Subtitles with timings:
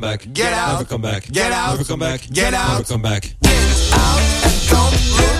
[0.00, 0.32] come back.
[0.32, 0.72] Get out.
[0.72, 1.26] Never come back.
[1.30, 1.70] Get out.
[1.72, 2.20] Never come back.
[2.32, 2.72] Get out.
[2.72, 3.22] Never come back.
[3.42, 5.39] get out and don't look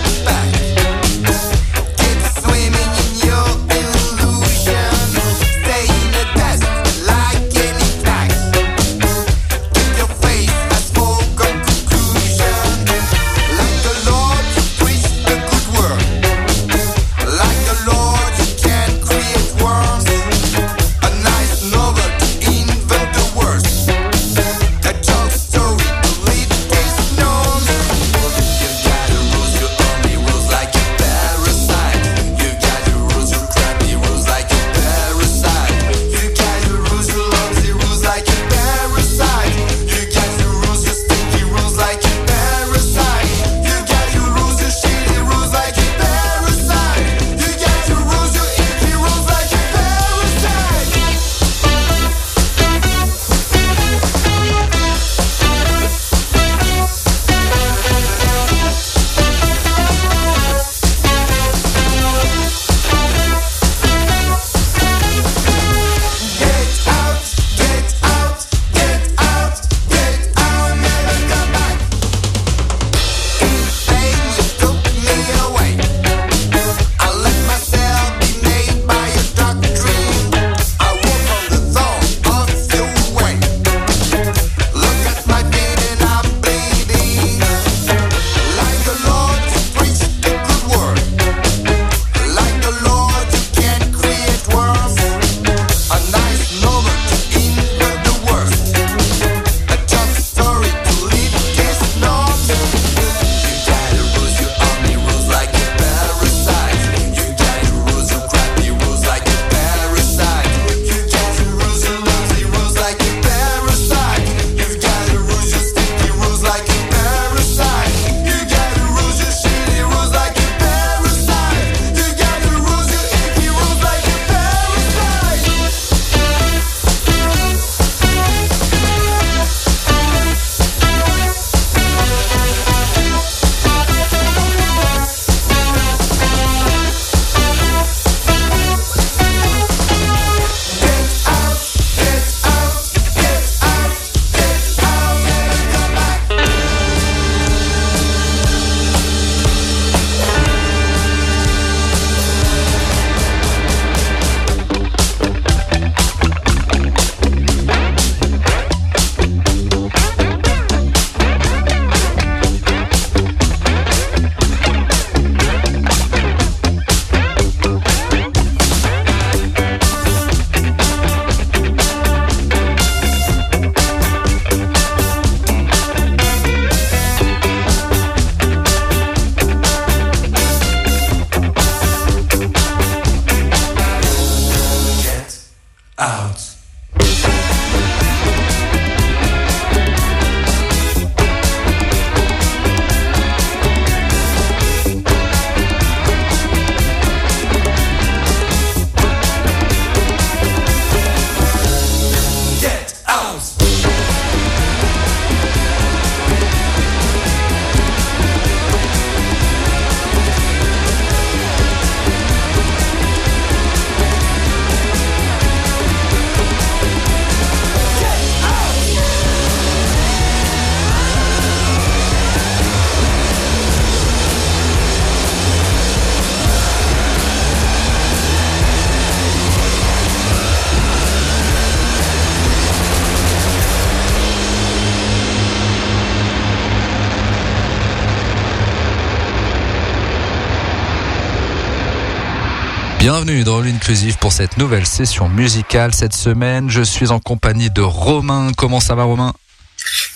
[243.13, 246.69] Bienvenue dans l'Inclusive pour cette nouvelle session musicale cette semaine.
[246.69, 248.53] Je suis en compagnie de Romain.
[248.55, 249.33] Comment ça va Romain?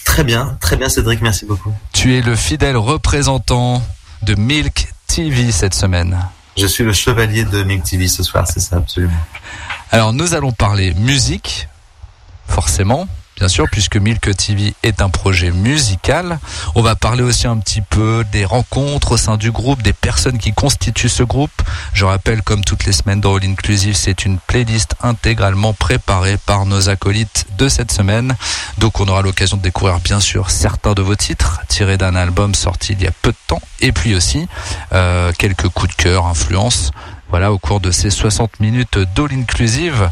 [0.05, 1.73] Très bien, très bien Cédric, merci beaucoup.
[1.91, 3.83] Tu es le fidèle représentant
[4.21, 6.17] de Milk TV cette semaine.
[6.55, 9.11] Je suis le chevalier de Milk TV ce soir, c'est ça absolument.
[9.91, 11.67] Alors nous allons parler musique,
[12.47, 16.39] forcément, bien sûr, puisque Milk TV est un projet musical.
[16.75, 20.37] On va parler aussi un petit peu des rencontres au sein du groupe, des personnes
[20.37, 21.51] qui constituent ce groupe.
[21.93, 26.65] Je rappelle, comme toutes les semaines dans All Inclusive, c'est une playlist intégralement préparée par
[26.65, 28.35] nos acolytes de cette semaine.
[28.77, 32.55] Donc on aura l'occasion de découvrir bien sûr certains de vos titres tirés d'un album
[32.55, 34.47] sorti il y a peu de temps, et puis aussi
[34.93, 36.91] euh, quelques coups de cœur, influences.
[37.35, 40.09] Voilà, au cours de ces 60 minutes d'All Inclusive.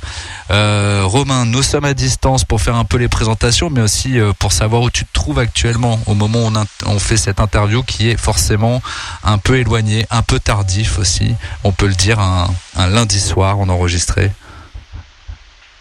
[0.52, 4.34] Euh, Romain, nous sommes à distance pour faire un peu les présentations, mais aussi euh,
[4.38, 6.52] pour savoir où tu te trouves actuellement au moment où
[6.86, 8.82] on, fait cette interview qui est forcément
[9.24, 11.34] un peu éloigné, un peu tardif aussi.
[11.64, 14.34] On peut le dire, un lundi soir, on enregistrait.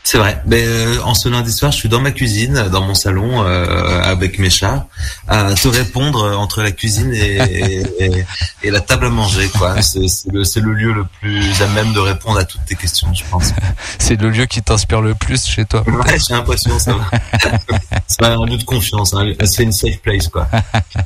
[0.05, 0.43] C'est vrai.
[0.47, 4.03] Mais euh, en ce lundi soir, je suis dans ma cuisine, dans mon salon, euh,
[4.03, 4.87] avec mes chats,
[5.29, 8.25] à te répondre entre la cuisine et, et, et-
[8.65, 9.49] et la table à manger.
[9.57, 9.81] quoi.
[9.81, 12.75] C'est c'est le, c'est le lieu le plus à même de répondre à toutes tes
[12.75, 13.53] questions, je pense.
[13.99, 15.85] C'est le lieu qui t'inspire le plus chez toi.
[15.89, 17.11] Ouais, j'ai l'impression, ça va.
[18.09, 19.25] C'est un lieu de confiance, hein.
[19.45, 20.49] c'est une safe place, quoi.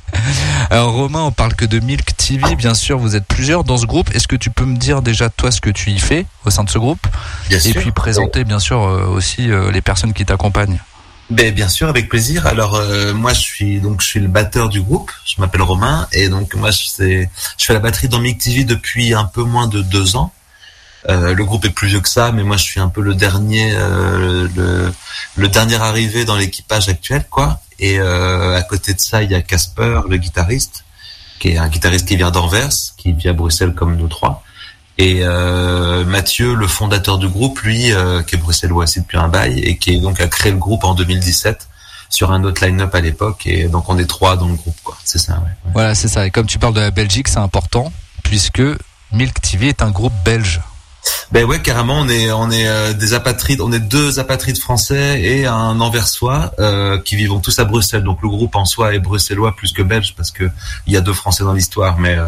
[0.71, 3.87] Alors Romain, on parle que de Milk TV, bien sûr, vous êtes plusieurs dans ce
[3.87, 4.13] groupe.
[4.15, 6.65] Est-ce que tu peux me dire déjà toi ce que tu y fais au sein
[6.65, 7.07] de ce groupe?
[7.49, 10.81] Bien et puis présenter bien sûr euh, aussi euh, les personnes qui t'accompagnent
[11.31, 12.47] Ben bien sûr, avec plaisir.
[12.47, 15.11] Alors euh, moi je suis donc je suis le batteur du groupe.
[15.25, 19.15] Je m'appelle Romain et donc moi je, je fais la batterie dans Mic TV depuis
[19.15, 20.33] un peu moins de deux ans.
[21.09, 23.15] Euh, le groupe est plus vieux que ça, mais moi je suis un peu le
[23.15, 24.49] dernier euh,
[25.37, 27.61] le, dernier arrivé dans l'équipage actuel quoi.
[27.79, 30.85] Et euh, à côté de ça il y a Casper, le guitariste,
[31.39, 34.43] qui est un guitariste qui vient d'Anvers, qui vit à Bruxelles comme nous trois.
[34.99, 39.29] Et euh, Mathieu, le fondateur du groupe, lui, euh, qui est bruxellois aussi depuis un
[39.29, 41.69] bail et qui est donc a créé le groupe en 2017
[42.09, 43.47] sur un autre line-up à l'époque.
[43.47, 44.97] Et donc on est trois dans le groupe, quoi.
[45.05, 45.35] C'est ça.
[45.35, 45.73] Ouais.
[45.73, 46.27] Voilà, c'est ça.
[46.27, 48.63] Et comme tu parles de la Belgique, c'est important puisque
[49.13, 50.61] Milk TV est un groupe belge.
[51.33, 55.21] Ben ouais, carrément, on est on est euh, des apatrides, on est deux apatrides français
[55.23, 58.03] et un anversois euh, qui vivons tous à Bruxelles.
[58.03, 60.51] Donc le groupe en soi est bruxellois plus que belge parce que
[60.87, 62.27] il y a deux Français dans l'histoire, mais euh,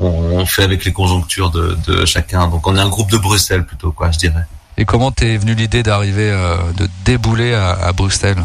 [0.00, 2.48] on, on fait avec les conjonctures de, de chacun.
[2.48, 4.46] Donc on est un groupe de Bruxelles plutôt, quoi, je dirais.
[4.76, 8.44] Et comment t'es venu l'idée d'arriver, euh, de débouler à, à Bruxelles?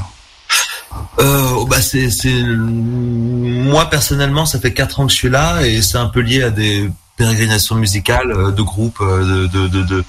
[1.19, 5.61] Euh, oh, bah c'est c'est moi personnellement ça fait quatre ans que je suis là
[5.65, 9.83] et c'est un peu lié à des pérégrinations musicales euh, de groupes euh, de de
[9.83, 10.03] de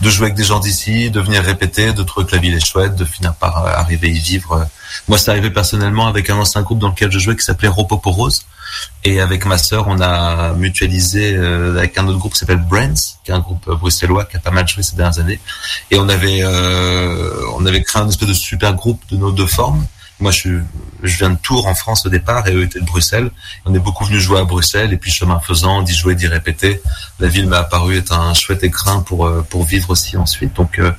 [0.00, 2.64] de, jouer avec des gens d'ici de venir répéter de trouver que la ville est
[2.64, 4.66] chouette de finir par euh, arriver y vivre.
[5.08, 8.44] Moi c'est arrivé personnellement avec un ancien groupe dans lequel je jouais qui s'appelait Ropoporose
[9.04, 13.30] et avec ma sœur on a mutualisé avec un autre groupe qui s'appelle Brands qui
[13.30, 15.40] est un groupe bruxellois qui a pas mal joué ces dernières années.
[15.90, 19.46] Et on avait euh, on avait créé un espèce de super groupe de nos deux
[19.46, 19.86] formes
[20.20, 20.60] moi, je,
[21.02, 23.30] je viens de Tours en France au départ et eux étaient de Bruxelles.
[23.64, 26.80] On est beaucoup venus jouer à Bruxelles et puis chemin faisant, d'y jouer, d'y répéter.
[27.18, 30.54] La ville m'a apparu être un chouette écrin pour euh, pour vivre aussi ensuite.
[30.54, 30.92] Donc euh,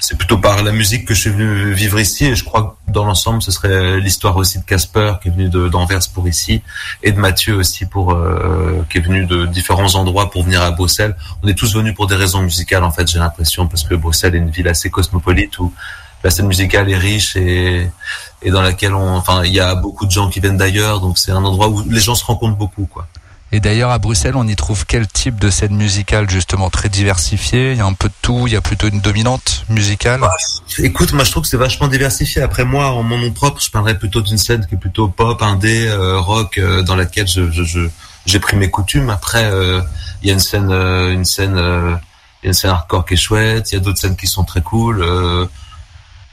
[0.00, 2.92] c'est plutôt par la musique que je suis venu vivre ici et je crois que
[2.92, 6.62] dans l'ensemble ce serait l'histoire aussi de Casper qui est venu d'Anvers pour ici
[7.02, 10.70] et de Mathieu aussi pour euh, qui est venu de différents endroits pour venir à
[10.70, 11.16] Bruxelles.
[11.42, 14.34] On est tous venus pour des raisons musicales en fait j'ai l'impression parce que Bruxelles
[14.34, 15.72] est une ville assez cosmopolite où
[16.26, 17.88] la scène musicale est riche et
[18.42, 21.18] et dans laquelle on, enfin, il y a beaucoup de gens qui viennent d'ailleurs, donc
[21.18, 23.06] c'est un endroit où les gens se rencontrent beaucoup, quoi.
[23.52, 27.72] Et d'ailleurs, à Bruxelles, on y trouve quel type de scène musicale justement très diversifiée?
[27.72, 30.20] Il y a un peu de tout, il y a plutôt une dominante musicale?
[30.78, 32.42] Écoute, moi je trouve que c'est vachement diversifié.
[32.42, 35.40] Après moi, en mon nom propre, je parlerais plutôt d'une scène qui est plutôt pop,
[35.42, 37.88] indé, euh, rock, euh, dans laquelle je, je, je-
[38.26, 39.10] j'ai pris mes coutumes.
[39.10, 39.80] Après, euh,
[40.22, 41.94] il y a une scène, euh, une scène, euh,
[42.42, 43.70] il y a une scène hardcore qui est chouette.
[43.70, 45.02] Il y a d'autres scènes qui sont très cool.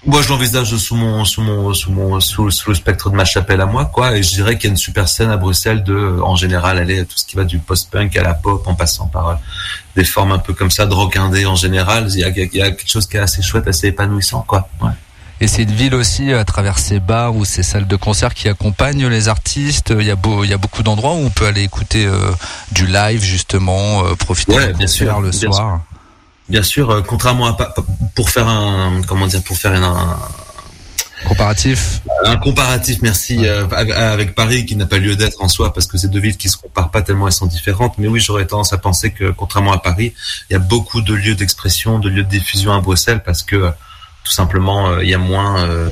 [0.05, 3.23] Moi, je l'envisage sous mon, sous mon, sous mon, sous, sous le spectre de ma
[3.23, 4.17] chapelle à moi, quoi.
[4.17, 6.77] Et je dirais qu'il y a une super scène à Bruxelles de, euh, en général,
[6.77, 9.35] aller tout ce qui va du post-punk à la pop, en passant par euh,
[9.95, 12.07] des formes un peu comme ça, de rock indé en général.
[12.09, 14.67] Il y a, il y a quelque chose qui est assez chouette, assez épanouissant, quoi.
[14.81, 14.91] Ouais.
[15.43, 18.47] Et c'est une ville aussi, à travers ses bars ou ses salles de concert qui
[18.47, 19.93] accompagnent les artistes.
[19.97, 22.31] Il y a, beau, il y a beaucoup d'endroits où on peut aller écouter euh,
[22.71, 25.81] du live justement, euh, profiter Ouais, d'un bien concert sûr, le bien soir.
[26.49, 27.73] Bien sûr, euh, contrairement à
[28.15, 30.19] pour faire un comment dire pour faire un,
[31.27, 32.01] Comparatif.
[32.25, 35.97] un comparatif, merci, euh, avec Paris qui n'a pas lieu d'être en soi parce que
[35.97, 37.97] c'est deux villes qui se comparent pas tellement, elles sont différentes.
[37.97, 40.13] Mais oui, j'aurais tendance à penser que contrairement à Paris,
[40.49, 43.55] il y a beaucoup de lieux d'expression, de lieux de diffusion à Bruxelles parce que
[43.55, 43.71] euh,
[44.23, 45.89] tout simplement euh, il y a moins euh,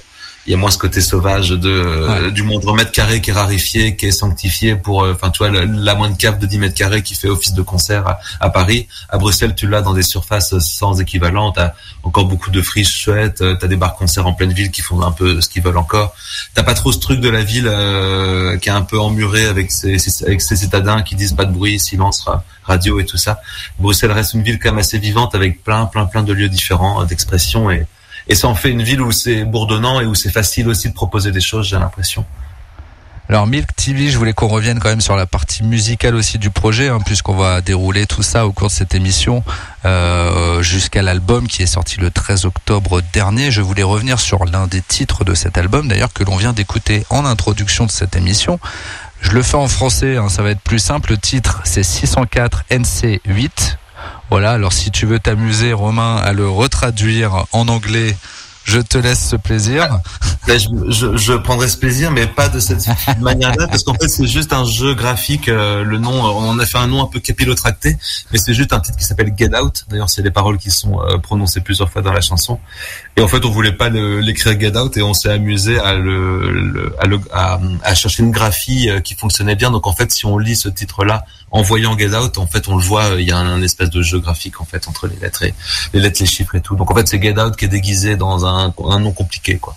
[0.48, 3.34] il y a moins ce côté sauvage de euh, du moindre mètre carré qui est
[3.34, 6.58] rarifié, qui est sanctifié pour, euh, enfin, tu vois, la, la moindre cave de 10
[6.58, 8.88] mètres carrés qui fait office de concert à, à Paris.
[9.10, 11.52] À Bruxelles, tu l'as dans des surfaces sans équivalent.
[11.52, 13.42] T'as encore beaucoup de friches chouettes.
[13.42, 15.78] euh, T'as des bars concerts en pleine ville qui font un peu ce qu'ils veulent
[15.78, 16.16] encore.
[16.56, 19.72] T'as pas trop ce truc de la ville euh, qui est un peu emmuré avec
[19.72, 23.18] ses, ses- avec ses citadins qui disent pas de bruit, silence, ra- radio et tout
[23.18, 23.42] ça.
[23.80, 27.04] Bruxelles reste une ville quand même assez vivante avec plein, plein, plein de lieux différents
[27.06, 27.86] d'expression et
[28.32, 30.94] et ça en fait une ville où c'est bourdonnant et où c'est facile aussi de
[30.94, 32.24] proposer des choses, j'ai l'impression.
[33.28, 36.50] Alors Milk TV, je voulais qu'on revienne quand même sur la partie musicale aussi du
[36.50, 39.44] projet, hein, puisqu'on va dérouler tout ça au cours de cette émission
[39.84, 43.52] euh, jusqu'à l'album qui est sorti le 13 octobre dernier.
[43.52, 47.06] Je voulais revenir sur l'un des titres de cet album, d'ailleurs que l'on vient d'écouter
[47.10, 48.62] en introduction de cette émission.
[49.20, 51.12] Je le fais en français, hein, ça va être plus simple.
[51.12, 53.78] Le titre, c'est 604 NC8.
[54.32, 58.16] Voilà, alors si tu veux t'amuser, Romain, à le retraduire en anglais,
[58.64, 60.00] je te laisse ce plaisir.
[60.48, 62.88] Là, je, je, je prendrai ce plaisir, mais pas de cette
[63.20, 65.50] manière-là, parce qu'en fait, c'est juste un jeu graphique.
[65.50, 67.98] euh, le nom, euh, on a fait un nom un peu capillotracté,
[68.32, 69.84] mais c'est juste un titre qui s'appelle Get Out.
[69.90, 72.60] D'ailleurs, c'est les paroles qui sont euh, prononcées plusieurs fois dans la chanson.
[73.18, 76.52] Et en fait, on voulait pas l'écrire Get Out, et on s'est amusé à le,
[76.52, 79.72] le- à, le à, à chercher une graphie euh, qui fonctionnait bien.
[79.72, 82.78] Donc, en fait, si on lit ce titre-là en voyant Get Out, en fait, on
[82.78, 83.10] le voit.
[83.20, 85.54] Il y a un, un espèce de jeu graphique en fait entre les lettres et
[85.94, 86.76] les lettres, les chiffres et tout.
[86.76, 89.76] Donc, en fait, c'est Get Out qui est déguisé dans un, un nom compliqué, quoi.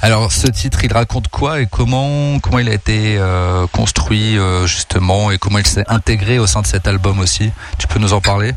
[0.00, 4.64] Alors ce titre, il raconte quoi et comment comment il a été euh, construit euh,
[4.64, 7.50] justement et comment il s'est intégré au sein de cet album aussi?
[7.78, 8.52] Tu peux nous en parler?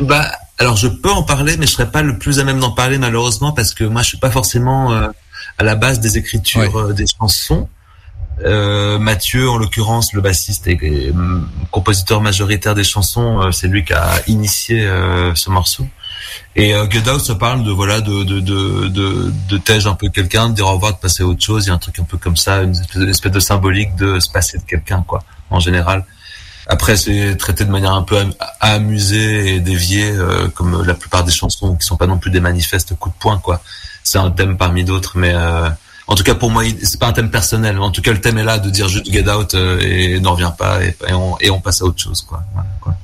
[0.00, 2.72] Bah, alors je peux en parler, mais je serais pas le plus à même d'en
[2.72, 5.06] parler malheureusement parce que moi je suis pas forcément euh,
[5.56, 7.68] à la base des écritures euh, des chansons.
[8.44, 13.84] Euh, Mathieu, en l'occurrence, le bassiste et, hum, compositeur majoritaire des chansons, euh, c'est lui
[13.84, 15.86] qui a initié euh, ce morceau.
[16.56, 19.94] Et euh, Get Out se parle de voilà de de de de, de tège un
[19.94, 21.66] peu quelqu'un, de dire au revoir, de passer à autre chose.
[21.66, 22.72] Il y a un truc un peu comme ça, une
[23.08, 26.04] espèce, de symbolique de se passer de quelqu'un quoi, en général.
[26.68, 31.24] Après, c'est traité de manière un peu am- amusée et déviée, euh, comme la plupart
[31.24, 33.62] des chansons qui sont pas non plus des manifestes coups de poing, quoi.
[34.04, 35.68] C'est un thème parmi d'autres, mais euh,
[36.12, 37.78] en tout cas pour moi, c'est pas un thème personnel.
[37.78, 40.32] En tout cas, le thème est là de dire juste get out euh, et n'en
[40.32, 42.42] revient pas et, et on, et on passe à autre chose, quoi.
[42.52, 42.94] Voilà, quoi.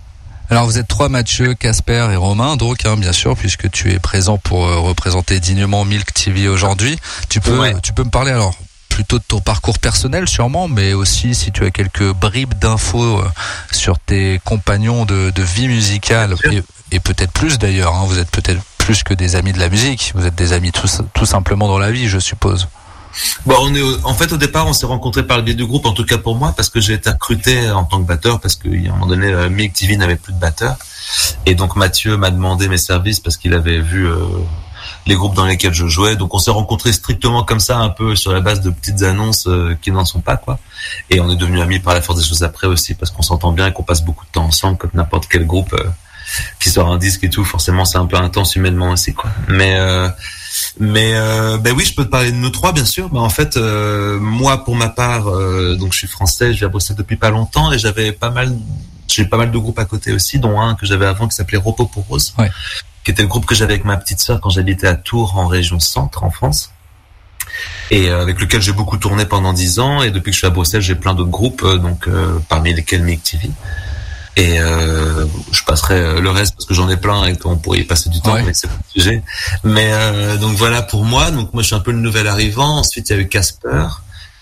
[0.51, 3.99] Alors vous êtes trois, Mathieu, Casper et Romain, donc hein, bien sûr, puisque tu es
[3.99, 6.99] présent pour euh, représenter dignement Milk TV aujourd'hui.
[7.29, 7.75] Tu peux, Ouais.
[7.83, 8.55] tu peux me parler alors
[8.89, 13.25] plutôt de ton parcours personnel sûrement, mais aussi si tu as quelques bribes d'infos euh,
[13.73, 16.63] sur tes compagnons de, de vie musicale et,
[16.93, 17.95] et peut-être plus d'ailleurs.
[17.95, 18.05] hein.
[18.07, 20.89] vous êtes peut-être plus que des amis de la musique, vous êtes des amis tout,
[21.13, 22.69] tout simplement dans la vie, je suppose.
[23.47, 25.87] Bon, on est en fait au départ, on s'est rencontrés par le biais du groupe,
[25.87, 28.57] en tout cas pour moi, parce que j'ai été recruté en tant que batteur, parce
[28.57, 30.77] qu'à un moment donné, euh, Milk TV n'avait plus de batteur,
[31.47, 34.17] et donc Mathieu m'a demandé mes services parce qu'il avait vu euh,
[35.07, 36.17] les groupes dans lesquels je jouais.
[36.17, 39.47] Donc on s'est rencontrés strictement comme ça, un peu sur la base de petites annonces
[39.47, 40.59] euh, qui n'en sont pas, quoi.
[41.11, 43.53] Et on est devenus amis par la force des choses après aussi, parce qu'on s'entend
[43.53, 45.85] bien et qu'on passe beaucoup de temps ensemble, comme n'importe quel groupe euh,
[46.61, 47.45] qui sort un disque et tout.
[47.45, 49.31] Forcément, c'est un peu intense humainement aussi, quoi.
[49.49, 50.09] Mais euh,
[50.81, 53.09] mais euh, ben oui, je peux te parler de nous trois, bien sûr.
[53.11, 56.65] Ben en fait, euh, moi, pour ma part, euh, donc je suis français, je vis
[56.65, 58.53] à Bruxelles depuis pas longtemps et j'avais pas mal,
[59.09, 61.59] j'ai pas mal de groupes à côté aussi, dont un que j'avais avant qui s'appelait
[61.59, 62.51] Repos pour Rose, Ouais.
[63.05, 65.47] qui était le groupe que j'avais avec ma petite sœur quand j'habitais à Tours, en
[65.47, 66.71] région centre, en France,
[67.91, 70.03] et euh, avec lequel j'ai beaucoup tourné pendant dix ans.
[70.03, 72.75] Et depuis que je suis à Bruxelles, j'ai plein d'autres groupes, euh, donc euh, parmi
[72.75, 73.51] lesquels Mick TV.
[74.39, 77.81] Et euh, je passerai euh, le reste parce que j'en ai plein et qu'on pourrait
[77.81, 78.45] y passer du temps, Ouais.
[78.45, 79.23] mais c'est pas le sujet.
[79.65, 81.31] Mais euh, donc voilà pour moi.
[81.33, 82.79] Donc moi je suis un peu le nouvel arrivant.
[82.79, 83.87] Ensuite il y a eu Casper,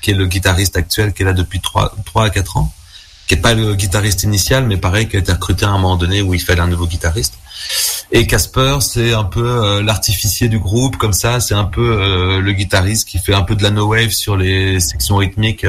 [0.03, 2.71] qui est le guitariste actuel, qui est là depuis trois trois à quatre ans,
[3.27, 5.97] qui est pas le guitariste initial, mais pareil qui a été recruté à un moment
[5.97, 7.35] donné où il fallait un nouveau guitariste.
[8.13, 11.41] Et Casper, c'est un peu euh, l'artificier du groupe, comme ça.
[11.41, 14.37] C'est un peu euh, le guitariste qui fait un peu de la no wave sur
[14.37, 15.65] les sections rythmiques.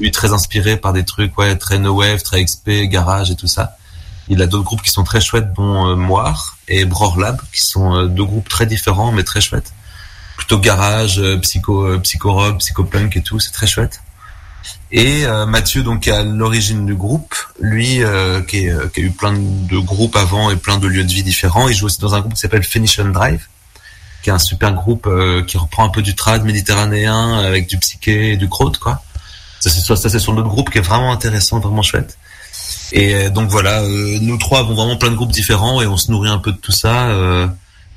[0.00, 3.36] Euh, lui très inspiré par des trucs ouais très no wave, très XP, garage et
[3.36, 3.76] tout ça.
[4.28, 7.62] Il a d'autres groupes qui sont très chouettes, dont euh, Moire et Bror Lab, qui
[7.62, 9.72] sont euh, deux groupes très différents mais très chouettes.
[10.36, 14.00] Plutôt garage, euh, psycho, euh, psycho rock, psycho punk et tout, c'est très chouette.
[14.92, 19.10] Et euh, Mathieu, donc à l'origine du groupe, lui euh, qui, euh, qui a eu
[19.10, 22.14] plein de groupes avant et plein de lieux de vie différents, il joue aussi dans
[22.14, 23.46] un groupe qui s'appelle Finish Drive,
[24.22, 27.78] qui est un super groupe euh, qui reprend un peu du trad méditerranéen avec du
[27.78, 29.02] psyché et du crowd quoi.
[29.60, 32.18] Ça c'est ça sur notre groupe qui est vraiment intéressant, vraiment chouette.
[32.92, 35.96] Et euh, donc voilà, euh, nous trois avons vraiment plein de groupes différents et on
[35.96, 37.10] se nourrit un peu de tout ça.
[37.10, 37.46] Euh,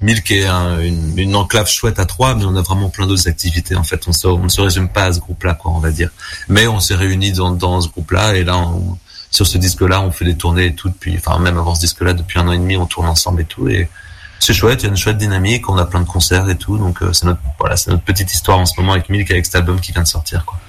[0.02, 3.28] Milk est un- une, une enclave chouette à trois, mais on a vraiment plein d'autres
[3.30, 3.76] activités.
[3.78, 4.12] En fait, on,
[4.44, 6.10] ne se résume pas à ce groupe-là, quoi, on va dire.
[6.50, 8.98] Mais on s'est réunis dans, dans ce groupe-là et là, on-
[9.32, 12.14] sur ce disque-là, on fait des tournées et tout depuis, enfin même avant ce disque-là,
[12.14, 13.68] depuis un an et demi, on tourne ensemble et tout.
[13.70, 13.90] Et
[14.40, 16.78] c'est chouette, il y a une chouette dynamique, on a plein de concerts et tout.
[16.78, 19.46] Donc euh, c'est notre, voilà, c'est notre petite histoire en ce moment avec Milk, avec
[19.46, 20.60] cet album qui vient de sortir, quoi.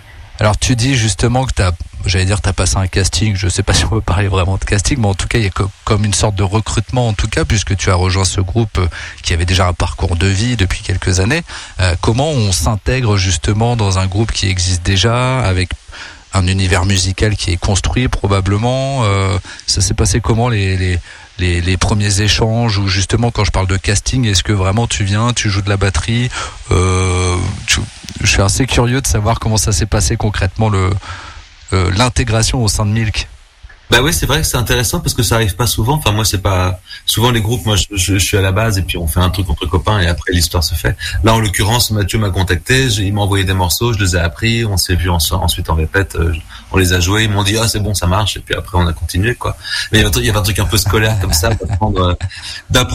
[0.40, 1.70] Alors tu dis justement que t'as,
[2.06, 4.64] j'allais dire t'as passé un casting, je sais pas si on peut parler vraiment de
[4.64, 7.12] casting, mais en tout cas il y a co- comme une sorte de recrutement en
[7.12, 8.88] tout cas puisque tu as rejoint ce groupe euh,
[9.22, 11.42] qui avait déjà un parcours de vie depuis quelques années.
[11.80, 15.70] Euh, comment on s'intègre justement dans un groupe qui existe déjà avec
[16.36, 19.38] un univers musical qui est construit probablement euh,
[19.68, 20.98] Ça s'est passé comment les, les
[21.38, 25.32] les, premiers échanges ou justement quand je parle de casting, est-ce que vraiment tu viens,
[25.32, 26.30] tu joues de la batterie
[26.70, 27.36] euh,
[28.20, 32.86] Je suis assez curieux de savoir comment ça s'est passé concrètement euh, l'intégration au sein
[32.86, 33.28] de Milk.
[33.90, 35.94] Bah ouais, c'est vrai que c'est intéressant parce que ça arrive pas souvent.
[35.94, 37.66] Enfin moi c'est pas souvent les groupes.
[37.66, 39.66] Moi je, je, je suis à la base et puis on fait un truc entre
[39.66, 40.96] copains et après l'histoire se fait.
[41.22, 44.64] Là en l'occurrence Mathieu m'a contacté, il m'a envoyé des morceaux, je les ai appris,
[44.64, 46.32] on s'est vu en- ensuite en répète, euh,
[46.72, 48.78] on les a joués, ils m'ont dit ah c'est bon ça marche et puis après
[48.78, 49.56] on a continué quoi.
[49.92, 52.00] Mais il y avait y avait un truc un peu scolaire comme ça d'apprendre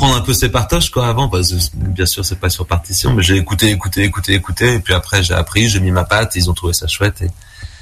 [0.09, 1.29] euh, un peu ses partages quoi avant
[1.75, 5.21] bien sûr c'est pas sur partition mais j'ai écouté écouté écouté écouté et puis après
[5.23, 7.29] j'ai appris, j'ai mis ma patte, ils ont trouvé ça chouette et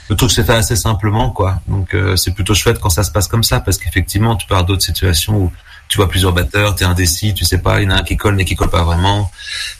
[0.09, 1.61] le truc s'est fait assez simplement quoi.
[1.67, 4.65] Donc euh, c'est plutôt chouette quand ça se passe comme ça parce qu'effectivement tu avoir
[4.65, 5.51] d'autres situations où
[5.89, 8.17] tu vois plusieurs batteurs t'es indécis tu sais pas il y en a un qui
[8.17, 9.31] colle mais qui colle pas vraiment.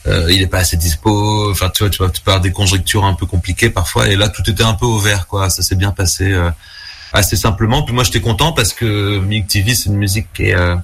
[0.08, 1.52] Euh, il est pas assez dispo.
[1.52, 4.08] Enfin tu vois tu vois tu avoir des conjectures un peu compliquées parfois.
[4.08, 5.50] Et là tout était un peu au vert quoi.
[5.50, 6.50] Ça s'est bien passé euh,
[7.14, 7.84] assez simplement.
[7.84, 10.76] Puis moi j'étais content parce que Music TV c'est une musique qui est euh,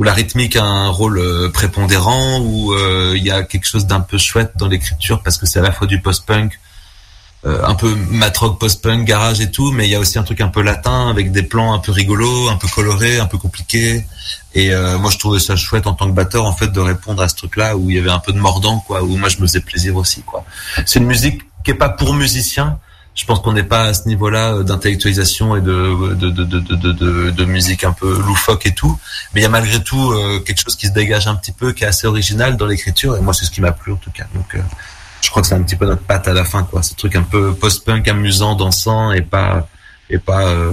[0.00, 3.86] où la rythmique a un rôle euh, prépondérant où euh, il y a quelque chose
[3.86, 6.58] d'un peu chouette dans l'écriture parce que c'est à la fois du post-punk
[7.46, 10.40] euh, un peu matrock post-punk, garage et tout, mais il y a aussi un truc
[10.40, 14.04] un peu latin avec des plans un peu rigolos, un peu colorés, un peu compliqués.
[14.54, 17.22] Et euh, moi, je trouvais ça chouette en tant que batteur, en fait, de répondre
[17.22, 19.38] à ce truc-là où il y avait un peu de mordant, quoi, où moi je
[19.38, 20.44] me faisais plaisir aussi, quoi.
[20.86, 22.78] C'est une musique qui est pas pour musiciens.
[23.12, 27.30] Je pense qu'on n'est pas à ce niveau-là euh, d'intellectualisation et de, de, de, de,
[27.30, 28.98] de musique un peu loufoque et tout.
[29.34, 31.72] Mais il y a malgré tout euh, quelque chose qui se dégage un petit peu,
[31.72, 33.16] qui est assez original dans l'écriture.
[33.16, 34.26] Et moi, c'est ce qui m'a plu en tout cas.
[34.34, 34.60] Donc, euh,
[35.22, 36.82] je crois que c'est un petit peu notre patte à la fin, quoi.
[36.82, 39.68] Ce truc un peu post-punk, amusant, dansant et pas
[40.08, 40.72] et pas euh,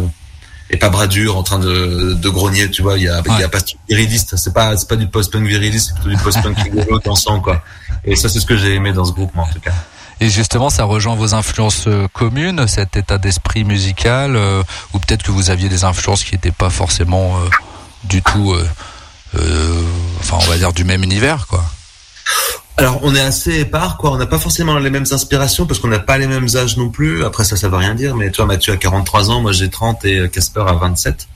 [0.70, 2.98] et pas bras dur en train de, de grogner, tu vois.
[2.98, 3.44] Il y a, il y Ouais.
[3.44, 4.36] a pas viriliste.
[4.38, 7.62] C'est pas c'est pas du post-punk viriliste, c'est plutôt du post-punk rigolo, dansant, quoi.
[8.04, 9.74] Et ça, c'est ce que j'ai aimé dans ce groupe, moi, en tout cas.
[10.20, 14.63] Et justement, ça rejoint vos influences euh, communes, cet état d'esprit musical, euh,
[14.94, 17.50] ou peut-être que vous aviez des influences qui n'étaient pas forcément euh,
[18.06, 18.68] du tout, euh,
[19.38, 19.82] euh,
[20.20, 21.63] enfin, on va dire du même univers, quoi.
[22.79, 24.12] Alors, on est assez épars, quoi.
[24.12, 26.89] On n'a pas forcément les mêmes inspirations parce qu'on n'a pas les mêmes âges non
[26.89, 27.25] plus.
[27.25, 28.15] Après, ça, ça veut rien dire.
[28.15, 31.27] Mais tu vois, Mathieu a 43 ans, moi j'ai 30 et euh, Casper a 27.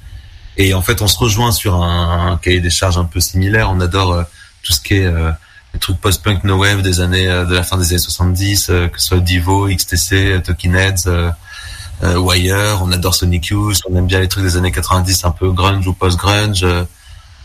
[0.57, 3.71] Et en fait, on se rejoint sur un, cahier des charges un peu similaire.
[3.71, 4.23] On adore euh,
[4.63, 5.31] tout ce qui est euh,
[5.73, 8.87] les trucs post-punk no wave des années euh, de la fin des années 70, euh,
[8.87, 11.33] que ce soit Divo, XTC, Talking Heads,
[12.03, 12.79] Wire.
[12.81, 13.81] On adore Sonic Youth.
[13.89, 16.65] On aime bien les trucs des années 90, un peu grunge ou post-grunge.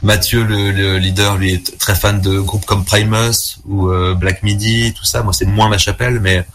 [0.02, 4.42] Mathieu, le, le leader, lui est très fan de groupes comme Primus ou euh, Black
[4.42, 5.22] Midi, tout ça.
[5.22, 6.46] Moi, c'est moins ma chapelle, mais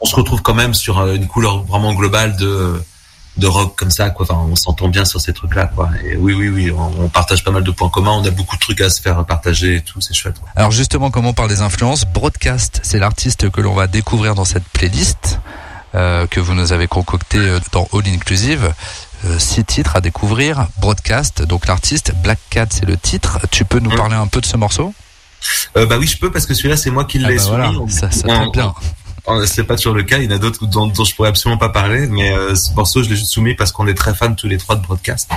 [0.00, 2.80] on se retrouve quand même sur euh, une couleur vraiment globale de
[3.36, 4.26] de rock comme ça, quoi.
[4.28, 5.90] Enfin, on s'entend bien sur ces trucs-là, quoi.
[6.04, 8.12] Et oui, oui, oui, on, partage pas mal de points communs.
[8.12, 10.00] On a beaucoup de trucs à se faire partager et tout.
[10.00, 10.36] C'est chouette.
[10.54, 14.44] Alors justement, comme on parle des influences, Broadcast, c'est l'artiste que l'on va découvrir dans
[14.44, 15.40] cette playlist
[15.94, 17.38] euh, que vous nous avez concocté
[17.72, 18.72] dans All Inclusive.
[19.24, 20.66] Euh, six titres à découvrir.
[20.80, 22.12] Broadcast, donc l'artiste.
[22.22, 23.38] Black Cat, c'est le titre.
[23.50, 23.96] Tu peux nous Mm.
[23.96, 24.92] parler un peu de ce morceau?
[25.76, 27.56] Euh, bah oui, je peux parce que celui-là, c'est moi qui Ah l'ai bah soumis.
[27.76, 28.74] voilà, ça, tombe bien.
[29.46, 30.18] C'est pas toujours le cas.
[30.18, 32.72] Il y en a d'autres dont, dont je pourrais absolument pas parler, mais euh, ce
[32.74, 35.30] morceau, je l'ai juste soumis parce qu'on est très fans tous les trois de Broadcast,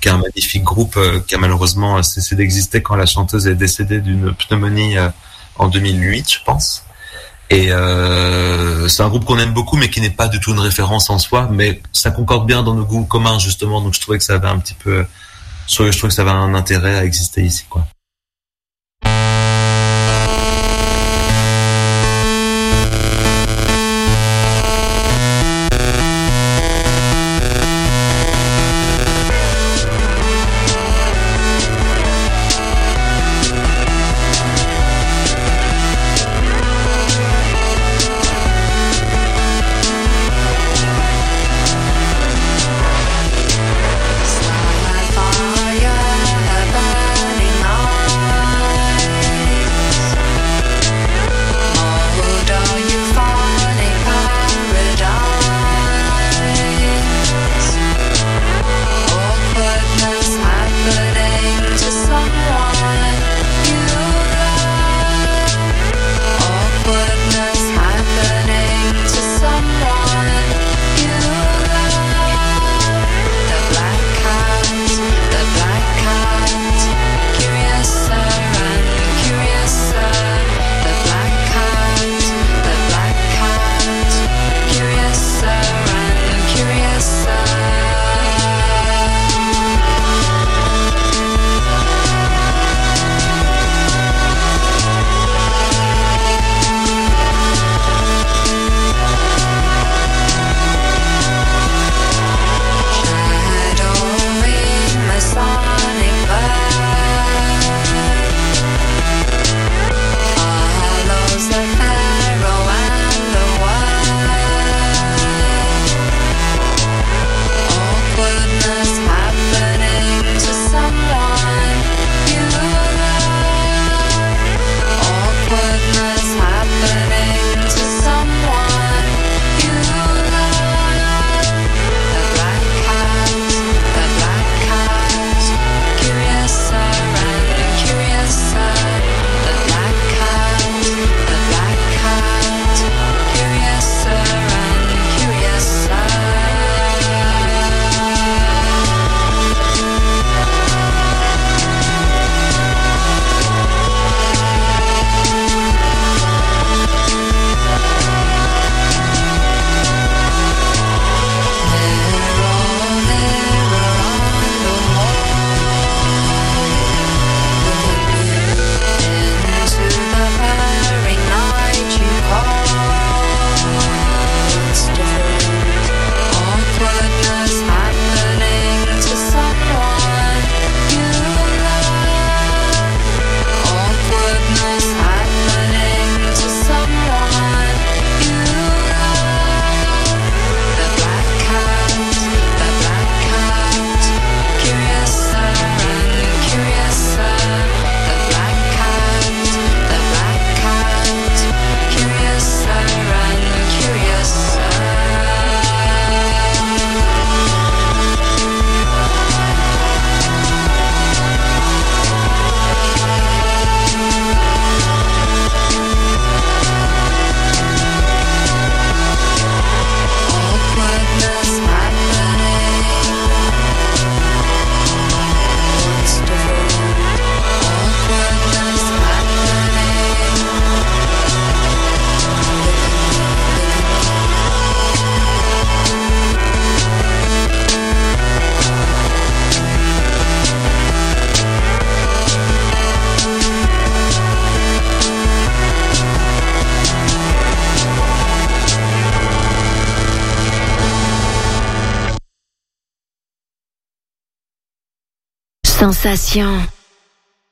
[0.00, 3.54] qui est un magnifique groupe euh, qui a malheureusement cessé d'exister quand la chanteuse est
[3.54, 4.96] décédée d'une pneumonie
[5.56, 6.82] en 2008, je pense.
[7.50, 10.60] Et euh, c'est un groupe qu'on aime beaucoup, mais qui n'est pas du tout une
[10.60, 13.80] référence en soi, mais ça concorde bien dans nos goûts communs justement.
[13.80, 15.04] Donc je trouvais que ça avait un petit peu,
[15.68, 17.84] je trouvais, que ça avait un intérêt à exister ici, quoi.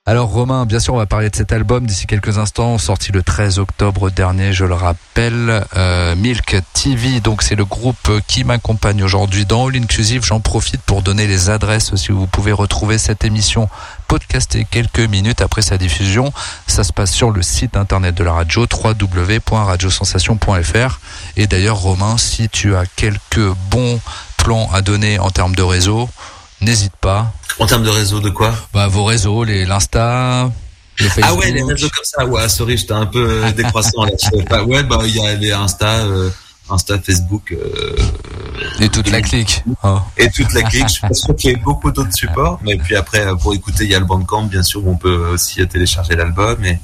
[0.06, 3.22] Alors Romain, bien sûr, on va parler de cet album d'ici quelques instants, sorti le
[3.22, 9.04] 13 octobre dernier, je le rappelle, euh, Milk TV, donc c'est le groupe qui m'accompagne
[9.04, 10.24] aujourd'hui dans All Inclusive.
[10.24, 13.68] J'en profite pour donner les adresses si vous pouvez retrouver cette émission
[14.06, 16.32] podcastée quelques minutes après sa diffusion.
[16.66, 21.00] Ça se passe sur le site internet de la radio, www.radiosensation.fr.
[21.36, 24.00] Et d'ailleurs Romain, si tu as quelques bons
[24.38, 26.08] plans à donner en termes de réseau,
[26.60, 27.32] n'hésite pas.
[27.58, 30.50] En termes de réseau, de quoi Bah, vos réseaux, les l'Insta,
[30.98, 31.24] le Facebook.
[31.26, 32.26] Ah ouais, les réseaux comme ça.
[32.26, 34.12] Ouais, sorry, j'étais un peu euh, décroissant là.
[34.48, 34.62] Pas.
[34.62, 36.30] Ouais, bah il y a les Insta, euh,
[36.70, 37.96] Insta, Facebook euh,
[38.80, 39.64] Et toute la clique.
[39.82, 39.98] Oh.
[40.16, 40.88] et toute la clique.
[40.88, 42.60] Je suis pas sûr qu'il y ait beaucoup d'autres supports.
[42.62, 45.28] Mais puis après, pour écouter, il y a le Bandcamp, bien sûr, où on peut
[45.28, 46.78] aussi télécharger l'album et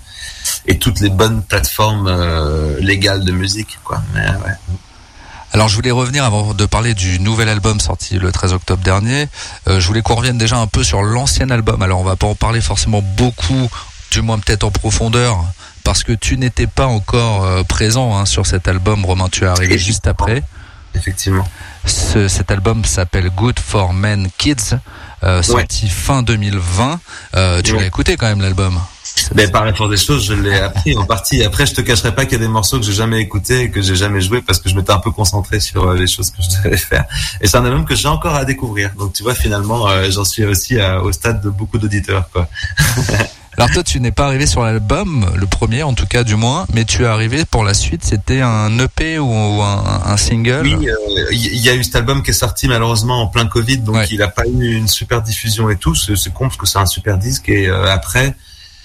[0.66, 4.02] et toutes les bonnes plateformes euh, légales de musique, quoi.
[4.14, 4.54] Mais ouais.
[5.54, 9.28] Alors je voulais revenir avant de parler du nouvel album sorti le 13 octobre dernier.
[9.68, 11.80] Euh, je voulais qu'on revienne déjà un peu sur l'ancien album.
[11.82, 13.70] Alors on va pas en parler forcément beaucoup,
[14.10, 15.44] du moins peut-être en profondeur,
[15.84, 19.04] parce que tu n'étais pas encore euh, présent hein, sur cet album.
[19.04, 20.42] Romain, tu es arrivé juste après.
[20.96, 21.46] Effectivement.
[21.86, 24.74] Ce- cet album s'appelle Good for Men Kids,
[25.22, 26.98] euh, sorti fin 2020.
[27.36, 27.80] Euh, tu Ouais.
[27.80, 28.80] l'as écouté quand même l'album?
[29.34, 31.42] Mais par la force des choses, je l'ai appris en partie.
[31.44, 33.70] Après, je te cacherai pas qu'il y a des morceaux que j'ai jamais écoutés et
[33.70, 36.30] que j'ai jamais joué parce que je m'étais un peu concentré sur euh, les choses
[36.30, 37.04] que je devais faire.
[37.40, 38.90] Et c'est un album que j'ai encore à découvrir.
[38.98, 42.48] Donc, tu vois, finalement, euh, j'en suis aussi à- au stade de beaucoup d'auditeurs, quoi.
[43.56, 46.66] Alors toi, tu n'es pas arrivé sur l'album, le premier en tout cas du moins,
[46.74, 48.04] mais tu es arrivé pour la suite.
[48.04, 50.62] C'était un EP ou un, un single?
[50.76, 50.94] Oui, euh,
[51.30, 54.08] il y, a eu cet album qui est sorti malheureusement en plein Covid, donc Ouais.
[54.10, 55.94] il a pas eu une super diffusion et tout.
[55.94, 57.48] C'est c'est con parce que c'est un super disque.
[57.48, 58.34] Et euh, après,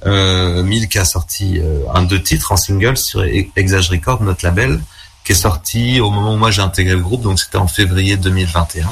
[0.05, 4.45] euh, Milk a sorti euh, un deux titres en single sur E- Exage Record, notre
[4.45, 4.79] label,
[5.23, 8.17] qui est sorti au moment où moi j'ai intégré le groupe, donc c'était en février
[8.17, 8.91] 2021.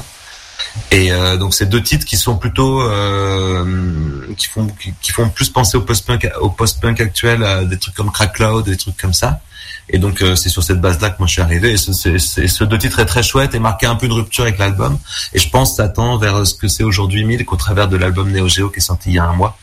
[0.90, 4.68] Et euh, donc c'est deux titres qui sont plutôt euh, qui font
[5.00, 8.64] qui, font plus penser au post-punk au post-punk actuel, à des trucs comme Crack Cloud,
[8.66, 9.40] des trucs comme ça.
[9.88, 11.72] Et donc euh, c'est sur cette base-là que moi je suis arrivé.
[11.72, 12.18] Et ce, c'est-
[12.48, 14.98] ce deux titres est très chouette et marqué un peu de rupture avec l'album.
[15.32, 18.30] Et je pense ça tend vers ce que c'est aujourd'hui Milk au travers de l'album
[18.30, 19.56] Neo Geo qui est sorti il y a un mois,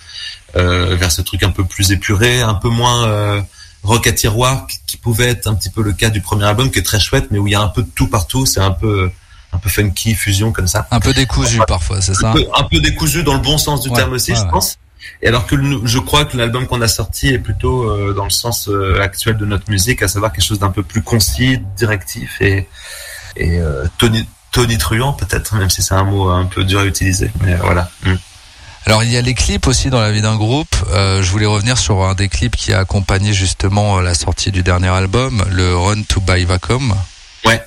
[0.55, 3.41] vers ce truc un peu plus épuré, un peu moins euh,
[3.83, 6.71] rock à tiroir, qui, qui pouvait être un petit peu le cas du premier album,
[6.71, 8.45] qui est très chouette, mais où il y a un peu de tout partout.
[8.45, 9.09] C'est un peu
[9.53, 12.63] un peu funky fusion comme ça Un peu décousu parfois, c'est ça un peu, un
[12.63, 14.77] peu décousu dans le bon sens du Ouais, terme aussi, ouais, je pense.
[15.21, 18.25] Et alors que le- je crois que l'album qu'on a sorti est plutôt euh, dans
[18.25, 21.59] le sens euh, actuel de notre musique, à savoir quelque chose d'un peu plus concis,
[21.77, 22.67] directif et,
[23.37, 27.31] et euh, toni- tonitruant peut-être, même si c'est un mot un peu dur à utiliser.
[27.41, 27.89] Mais euh, voilà.
[28.03, 28.13] Mm.
[28.87, 30.75] Alors il y a les clips aussi dans la vie d'un groupe.
[30.93, 34.51] Euh, je voulais revenir sur un des clips qui a accompagné justement euh, la sortie
[34.51, 36.93] du dernier album, le Run to Buy Vacom.
[37.45, 37.61] Ouais.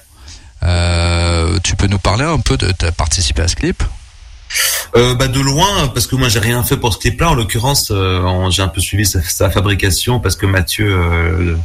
[0.62, 3.82] Euh, tu peux nous parler un peu de t'as participé à ce clip?
[4.96, 7.30] Euh, bah de loin, parce que moi j'ai rien fait pour ce clip-là.
[7.30, 11.56] En l'occurrence, euh, j'ai un peu suivi sa, sa fabrication parce que Mathieu, euh,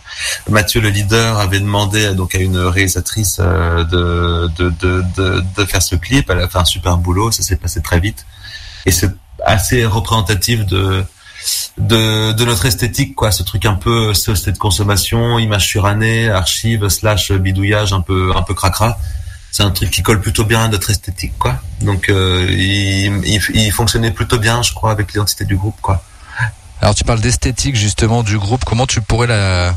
[0.49, 5.83] Mathieu le leader, avait demandé donc à une réalisatrice de, de, de, de, de faire
[5.83, 6.29] ce clip.
[6.31, 8.25] Elle a fait un super boulot, ça s'est passé très vite
[8.85, 9.11] et c'est
[9.45, 11.03] assez représentatif de
[11.77, 13.31] de, de notre esthétique quoi.
[13.31, 18.41] Ce truc un peu société de consommation image surannée archive slash bidouillage un peu un
[18.41, 18.97] peu cracra.
[19.51, 21.57] C'est un truc qui colle plutôt bien à notre esthétique quoi.
[21.81, 26.03] Donc euh, il, il, il fonctionnait plutôt bien je crois avec l'identité du groupe quoi.
[26.81, 28.65] Alors tu parles d'esthétique justement du groupe.
[28.65, 29.75] Comment tu pourrais la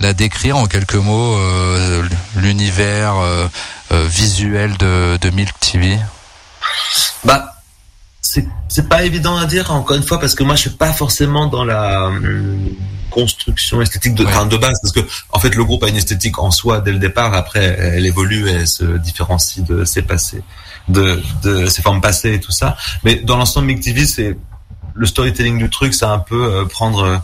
[0.00, 2.02] la décrire en quelques mots euh,
[2.36, 3.46] l'univers euh,
[3.92, 5.98] euh, visuel de, de Milk TV
[7.24, 7.53] bah
[8.68, 11.46] c'est pas évident à dire encore une fois parce que moi je suis pas forcément
[11.46, 12.70] dans la hum,
[13.10, 14.30] construction esthétique de Ouais.
[14.30, 16.92] enfin, de base parce que en fait le groupe a une esthétique en soi dès
[16.92, 20.42] le départ après elle évolue elle se différencie de ses passés
[20.88, 24.36] de de ses formes passées et tout ça mais dans l'ensemble Mick TV c'est
[24.94, 27.18] le storytelling du truc c'est un peu euh, prendre euh,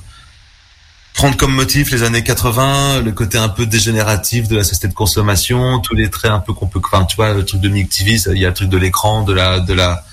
[1.14, 4.94] prendre comme motif les années 80, le côté un peu dégénératif de la société de
[4.94, 7.90] consommation, tous les traits un peu qu'on peut, enfin, tu vois, le truc de Mick
[7.90, 10.04] TV, ça, il y a le truc de l'écran, de la, de la,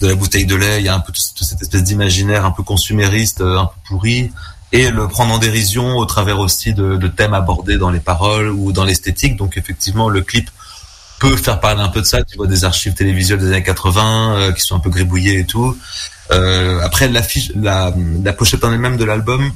[0.00, 2.44] de la bouteille de lait, il y a un peu tout- toute cette espèce d'imaginaire
[2.44, 4.30] un peu consumériste, euh, un peu pourri,
[4.72, 8.50] et le prendre en dérision au travers aussi de, de thèmes abordés dans les paroles
[8.50, 9.36] ou dans l'esthétique.
[9.36, 10.50] Donc effectivement, le clip
[11.20, 12.22] peut faire parler un peu de ça.
[12.22, 15.44] Tu vois des archives télévisuelles des années 80 euh, qui sont un peu gribouillées et
[15.46, 15.76] tout.
[16.30, 19.50] Euh, après, l'affiche, la, la pochette en elle-même de l'album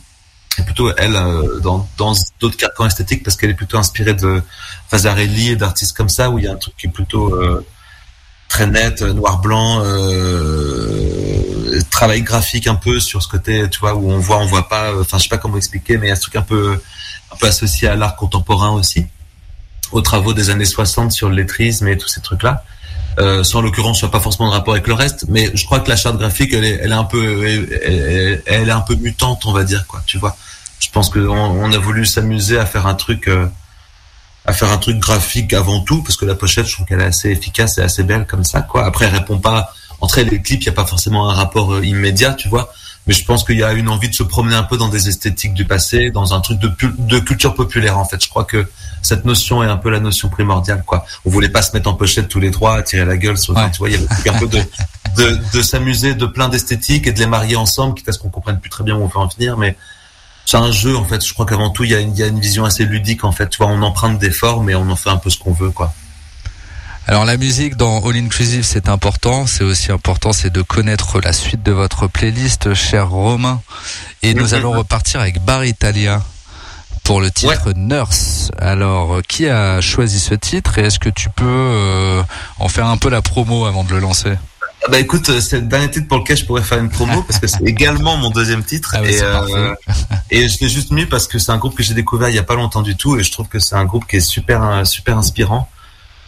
[0.58, 4.42] est plutôt elle euh, dans dans d'autres carcans esthétiques parce qu'elle est plutôt inspirée de
[4.88, 7.64] Fazarelli et d'artistes comme ça où il y a un truc qui est plutôt euh,
[8.48, 13.94] très net, euh, noir blanc, euh, travail graphique un peu sur ce côté, tu vois,
[13.94, 14.92] où on voit, on voit pas.
[15.00, 16.78] Enfin, je sais pas comment expliquer, mais il y a ce truc un peu
[17.32, 19.06] un peu associé à l'art contemporain aussi,
[19.90, 22.64] aux travaux des années 60 sur le lettrisme et tous ces trucs-là.
[23.18, 25.80] Euh, sans en l'occurrence, n'a pas forcément de rapport avec le reste, mais je crois
[25.80, 28.94] que la charte graphique, elle est, elle est un peu, elle, elle- est un peu
[28.96, 30.02] mutante, on va dire, quoi.
[30.06, 30.34] Tu vois.
[30.80, 33.46] Je pense qu'on on a voulu s'amuser à faire un truc, euh,
[34.44, 37.04] à faire un truc graphique avant tout, parce que la pochette, je trouve qu'elle est
[37.04, 38.84] assez efficace et assez belle comme ça, quoi.
[38.84, 39.72] Après, elle répond pas.
[40.00, 42.48] Entre elle et les clips, il y a pas forcément un rapport euh, immédiat, tu
[42.48, 42.72] vois.
[43.06, 45.08] Mais je pense qu'il y a une envie de se promener un peu dans des
[45.08, 48.22] esthétiques du passé, dans un truc de, culture populaire, en fait.
[48.22, 48.68] Je crois que
[49.00, 51.04] cette notion est un peu la notion primordiale, quoi.
[51.24, 53.56] On voulait pas se mettre en pochette tous les trois, à tirer la gueule sur,
[53.56, 53.70] Ouais.
[53.70, 54.60] tu vois, il y avait un peu de,
[55.16, 58.30] de, de s'amuser de plein d'esthétiques et de les marier ensemble, quitte à ce qu'on
[58.30, 59.76] comprenne plus très bien où on veut en venir, mais
[60.46, 61.24] c'est un jeu, en fait.
[61.24, 63.24] Je crois qu'avant tout, il y a une, il y a une vision assez ludique,
[63.24, 63.48] en fait.
[63.48, 65.70] Tu vois, on emprunte des formes et on en fait un peu ce qu'on veut,
[65.70, 65.92] quoi.
[67.08, 71.32] Alors la musique dans All Inclusive c'est important, c'est aussi important c'est de connaître la
[71.32, 73.60] suite de votre playlist cher Romain
[74.22, 74.54] et nous Mhm.
[74.54, 76.22] allons repartir avec Bar Italia
[77.02, 78.52] pour le titre Nurse.
[78.56, 82.22] Alors euh, qui a choisi ce titre et est-ce que tu peux euh,
[82.60, 84.34] en faire un peu la promo avant de le lancer?
[84.84, 87.22] Ah Bah écoute, euh, c'est le dernier titre pour lequel je pourrais faire une promo
[87.22, 89.74] parce que c'est également mon deuxième titre Ah et, euh,
[90.30, 92.38] et je l'ai juste mis parce que c'est un groupe que j'ai découvert il y
[92.38, 94.62] a pas longtemps du tout et je trouve que c'est un groupe qui est super
[94.64, 95.68] euh, super inspirant,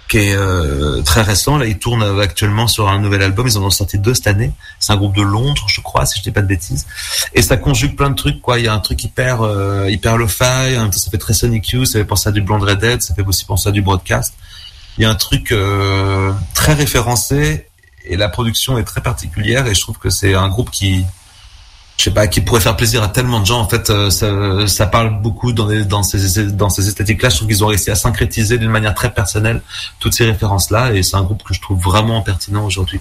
[0.09, 1.57] qui est euh, très récent.
[1.57, 3.47] Là, ils tournent euh, actuellement sur un nouvel album.
[3.47, 4.53] Ils en ont sorti deux cette année.
[4.79, 6.87] C'est un groupe de Londres, je crois, si je dis pas de bêtises.
[7.35, 8.59] Et ça conjugue plein de trucs quoi.
[8.59, 11.99] Il y a un truc hyper euh, hyper lo-fi, ça fait très Sonic Youth, ça
[11.99, 14.35] fait penser à du Blonde Redhead, ça fait aussi penser à du broadcast.
[14.99, 17.67] Il y a un truc euh, très référencé
[18.05, 21.05] et la production est très particulière et je trouve que c'est un groupe qui
[21.97, 23.61] je sais pas qui pourrait faire plaisir à tellement de gens.
[23.61, 27.49] En fait euh, ça, parle beaucoup dans dans ces dans ces esthétiques là je trouve
[27.49, 29.63] qu'ils ont réussi à syncrétiser d'une manière très personnelle
[30.01, 33.01] toutes ces références là et c'est un groupe que je trouve vraiment pertinent aujourd'hui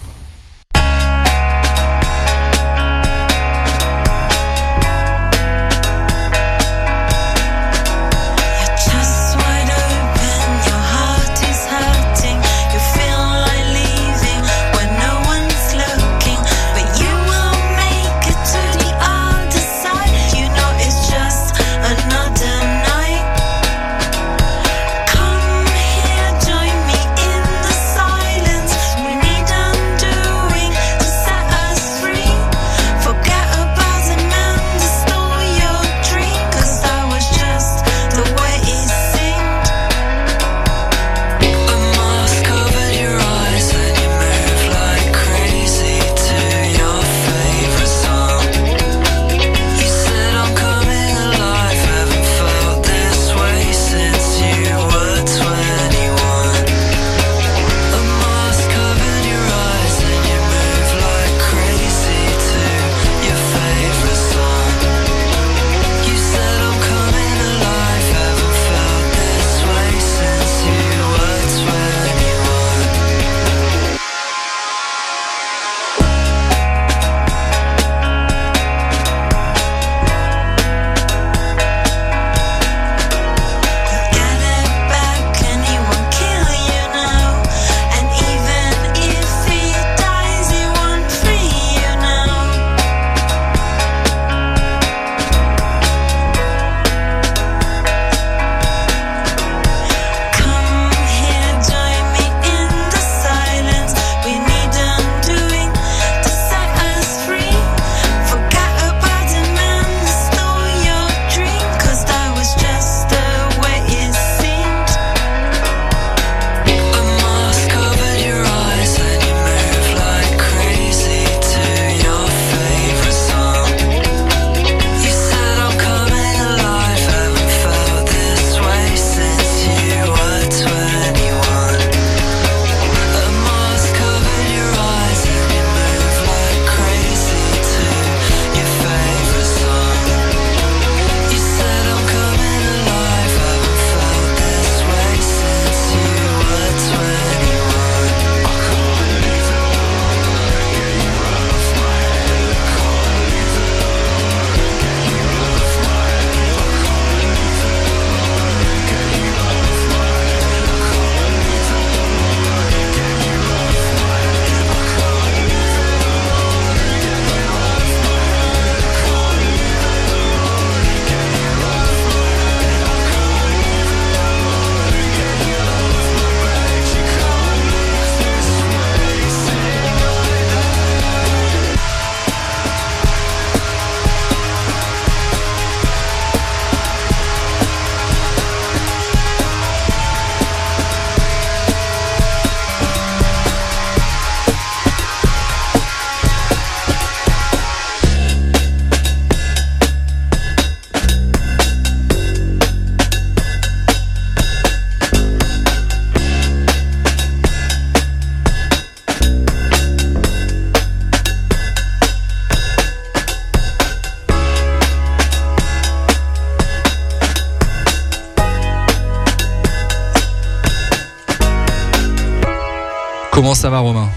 [223.64, 224.10] ça va Romain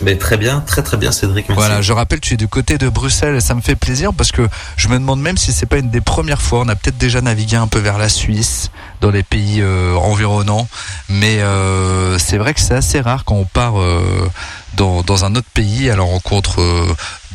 [0.00, 1.50] Mais très bien, très très bien, Cédric.
[1.50, 1.62] Merci.
[1.62, 4.32] Voilà, je rappelle, tu es du côté de Bruxelles et ça me fait plaisir parce
[4.32, 6.60] que je me demande même si c'est pas une des premières fois.
[6.60, 8.70] On a peut-être déjà navigué un peu vers la Suisse,
[9.02, 10.66] dans les pays euh, environnants,
[11.10, 14.30] mais euh, c'est vrai que c'est assez rare quand on part euh,
[14.78, 16.62] dans, dans un autre pays à la rencontre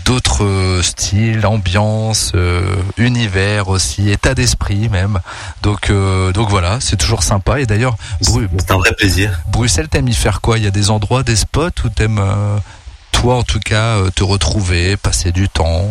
[0.06, 5.20] d'autres euh, styles, ambiances, euh, univers aussi, état d'esprit même.
[5.64, 7.60] Donc, euh, donc voilà, c'est toujours sympa.
[7.60, 9.42] Et d'ailleurs, Bru- C'est un vrai plaisir.
[9.52, 10.58] Bruxelles, t'aimes y faire quoi?
[10.58, 12.58] Il y a des endroits, des spots où t'aimes, euh,
[13.12, 15.86] toi en tout cas, euh, te retrouver, passer du temps?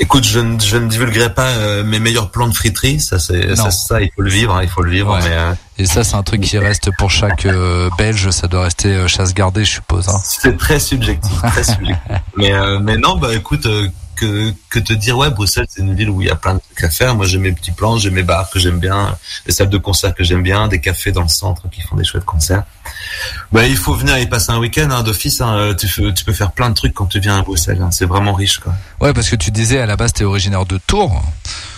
[0.00, 3.54] Écoute, je ne, je ne divulguerai pas euh, mes meilleurs plans de friterie, ça c'est
[3.54, 5.14] ça, ça, il faut le vivre, hein, il faut le vivre.
[5.14, 5.20] Ouais.
[5.22, 8.30] Mais euh, Et ça, c'est un truc qui reste pour chaque euh, Belge.
[8.30, 10.08] Ça doit rester euh, chasse gardée, je suppose.
[10.08, 10.20] Hein.
[10.24, 12.02] c'est très subjectif, très subjectif.
[12.36, 15.94] mais euh, mais non, bah écoute, euh, que que te dire, ouais, Bruxelles, c'est une
[15.94, 17.14] ville où il y a plein de trucs à faire.
[17.14, 20.14] Moi, j'ai mes petits plans, j'ai mes bars que j'aime bien, des salles de concert
[20.14, 22.64] que j'aime bien, des cafés dans le centre qui font des chouettes concerts.
[23.52, 25.40] Bah, il faut venir y passer un week-end hein, d'office.
[25.40, 27.80] Hein, tu, tu peux faire plein de trucs quand tu viens à Bruxelles.
[27.82, 27.90] hein.
[27.90, 28.74] C'est vraiment riche, quoi.
[29.00, 31.22] Ouais, parce que tu disais à la base, t'es originaire de Tours.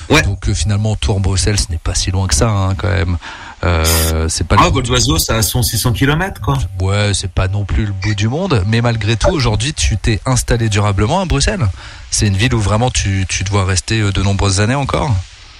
[0.08, 0.22] Ouais.
[0.22, 3.18] Donc euh, finalement, Tours-Bruxelles, ce n'est pas si loin que ça, quand même.
[3.66, 4.56] Euh, c'est pas.
[4.58, 6.56] Ah, vol d'oiseau, ça a son 600 km, quoi.
[6.80, 10.20] Ouais, c'est pas non plus le bout du monde, mais malgré tout, aujourd'hui, tu t'es
[10.24, 11.66] installé durablement à Bruxelles.
[12.10, 15.14] C'est une ville où vraiment tu, tu dois rester euh, de nombreuses années encore.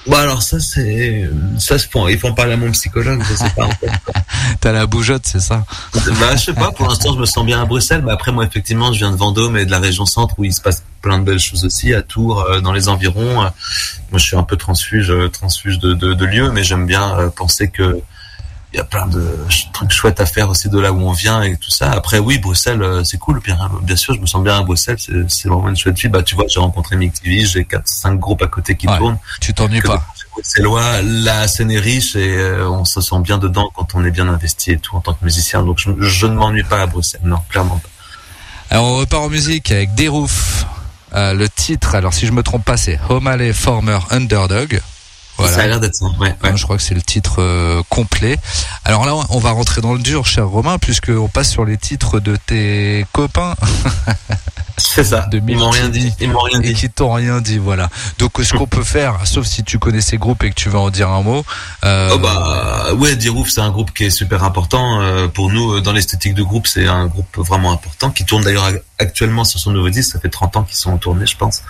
[0.08, 2.06] Bah alors ça c'est ça se prend.
[2.08, 3.20] Il faut en parler à mon psychologue.
[3.28, 3.66] Je sais pas.
[3.66, 3.90] En fait.
[4.60, 5.64] T'as la bougeotte, c'est ça?
[5.94, 6.70] Bah je sais pas.
[6.70, 8.02] Pour l'instant je me sens bien à Bruxelles.
[8.04, 10.52] Mais après moi effectivement je viens de Vendôme et de la région centre où il
[10.52, 13.42] se passe plein de belles choses aussi à Tours, euh, dans les environs.
[13.42, 13.48] Euh,
[14.10, 17.18] Moi je suis un peu transfuge euh, transfuge de, de, de lieux, mais j'aime bien
[17.18, 18.00] euh, penser que
[18.72, 19.38] il y a plein de
[19.72, 21.90] trucs chouettes à faire aussi de là où on vient et tout ça.
[21.92, 23.40] Après oui Bruxelles euh, c'est cool.
[23.40, 24.96] Bien, bien sûr je me sens bien à Bruxelles.
[25.28, 26.10] C'est vraiment une chouette ville.
[26.10, 27.44] Bah tu vois j'ai rencontré Mick TV.
[27.46, 28.98] J'ai quatre cinq groupes à côté qui Ouais.
[28.98, 29.18] tournent.
[29.40, 30.04] Tu t'ennuies pas
[30.42, 34.04] c'est loin, la scène est riche et euh, on se sent bien dedans quand on
[34.04, 35.62] est bien investi et tout en tant que musicien.
[35.62, 37.88] Donc je, je ne m'ennuie pas à Bruxelles, non, clairement pas.
[38.68, 40.66] Alors on repart en musique avec des roofs.
[41.14, 44.80] Euh, le titre, alors si je me trompe pas, c'est Homale Former Underdog.
[45.38, 45.66] Ça a Voilà.
[45.68, 46.06] l'air d'être ça.
[46.18, 46.56] Ouais, ouais.
[46.56, 48.38] Je crois que c'est le titre euh, complet.
[48.84, 51.76] Alors là, on va rentrer dans le dur, cher Romain, puisque on passe sur les
[51.76, 53.54] titres de tes copains
[54.78, 55.26] C'est ça.
[55.30, 56.12] De Ils m'ont rien dit.
[56.20, 56.74] Ils m'ont rien et dit.
[56.74, 57.56] qui t'ont rien dit.
[57.56, 57.88] Voilà.
[58.18, 60.78] Donc, ce qu'on peut faire, sauf si tu connais ces groupes et que tu veux
[60.78, 61.44] en dire un mot.
[61.84, 65.74] euh, Oh bah ouais, D-Roof c'est un groupe qui est super important euh, pour nous
[65.76, 66.66] euh, dans l'esthétique de groupe.
[66.66, 70.12] C'est un groupe vraiment important qui tourne d'ailleurs ac- actuellement sur son nouveau disque.
[70.12, 71.62] Ça fait 30 ans qu'ils sont en tournée, je pense.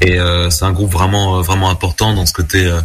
[0.00, 2.80] Et euh, c'est un groupe vraiment euh, vraiment important dans ce côté euh,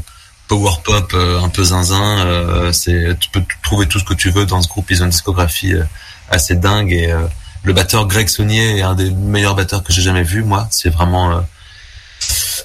[0.48, 2.26] power pop, euh, un peu zinzin.
[2.26, 4.90] Euh, c'est tu peux trouver tout ce que tu veux dans ce groupe.
[4.92, 5.84] Ils ont une discographie euh,
[6.30, 7.14] assez dingue et
[7.64, 10.42] le batteur Greg Saunier est un des meilleurs batteurs que j'ai jamais vu.
[10.44, 11.44] Moi, c'est vraiment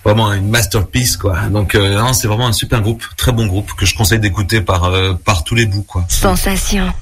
[0.05, 1.49] vraiment une masterpiece quoi.
[1.51, 4.85] Donc euh, c'est vraiment un super groupe, très bon groupe que je conseille d'écouter par
[4.85, 6.05] euh, par tous les bouts quoi.
[6.09, 6.93] Sensation.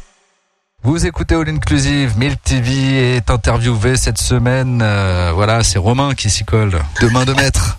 [0.82, 4.80] Vous écoutez All Inclusive, Milk TV est interviewé cette semaine.
[4.82, 6.78] euh, voilà, c'est Romain qui s'y colle.
[7.00, 7.78] De main de maître.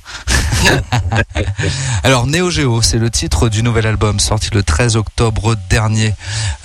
[2.03, 6.15] Alors, Neo Geo, c'est le titre du nouvel album sorti le 13 octobre dernier.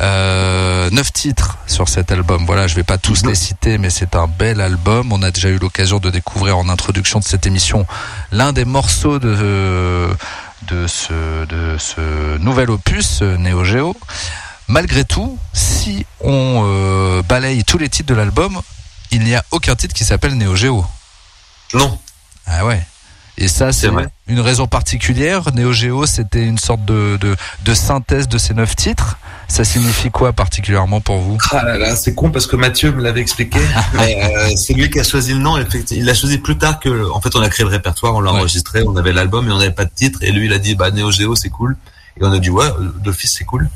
[0.00, 2.44] Euh, neuf titres sur cet album.
[2.44, 5.12] Voilà, je vais pas tous les citer, mais c'est un bel album.
[5.12, 7.86] On a déjà eu l'occasion de découvrir en introduction de cette émission
[8.32, 10.08] l'un des morceaux de,
[10.66, 13.94] de, ce, de ce nouvel opus, euh, Neo Geo.
[14.72, 18.58] Malgré tout, si on euh, balaye tous les titres de l'album,
[19.10, 20.82] il n'y a aucun titre qui s'appelle Neo Geo.
[21.74, 21.98] Non,
[22.46, 22.80] Ah ouais.
[23.36, 23.90] Et ça, c'est
[24.28, 25.52] une raison particulière.
[25.54, 29.18] Neo Geo, c'était une sorte de, de, de synthèse de ces neuf titres.
[29.46, 31.36] Ça signifie quoi particulièrement pour vous?
[31.50, 33.58] Ah là là, c'est con parce que Mathieu me l'avait expliqué.
[34.00, 35.62] euh, c'est lui qui a choisi le nom.
[35.90, 37.10] Il l'a choisi plus tard que.
[37.10, 38.38] En fait, on a créé le répertoire, on l'a Ouais.
[38.38, 40.20] enregistré, on avait l'album et on n'avait pas de titre.
[40.22, 41.76] Et lui, il a dit bah Neo Geo c'est cool.
[42.18, 42.64] Et on a dit ouais,
[43.04, 43.68] d'office c'est cool.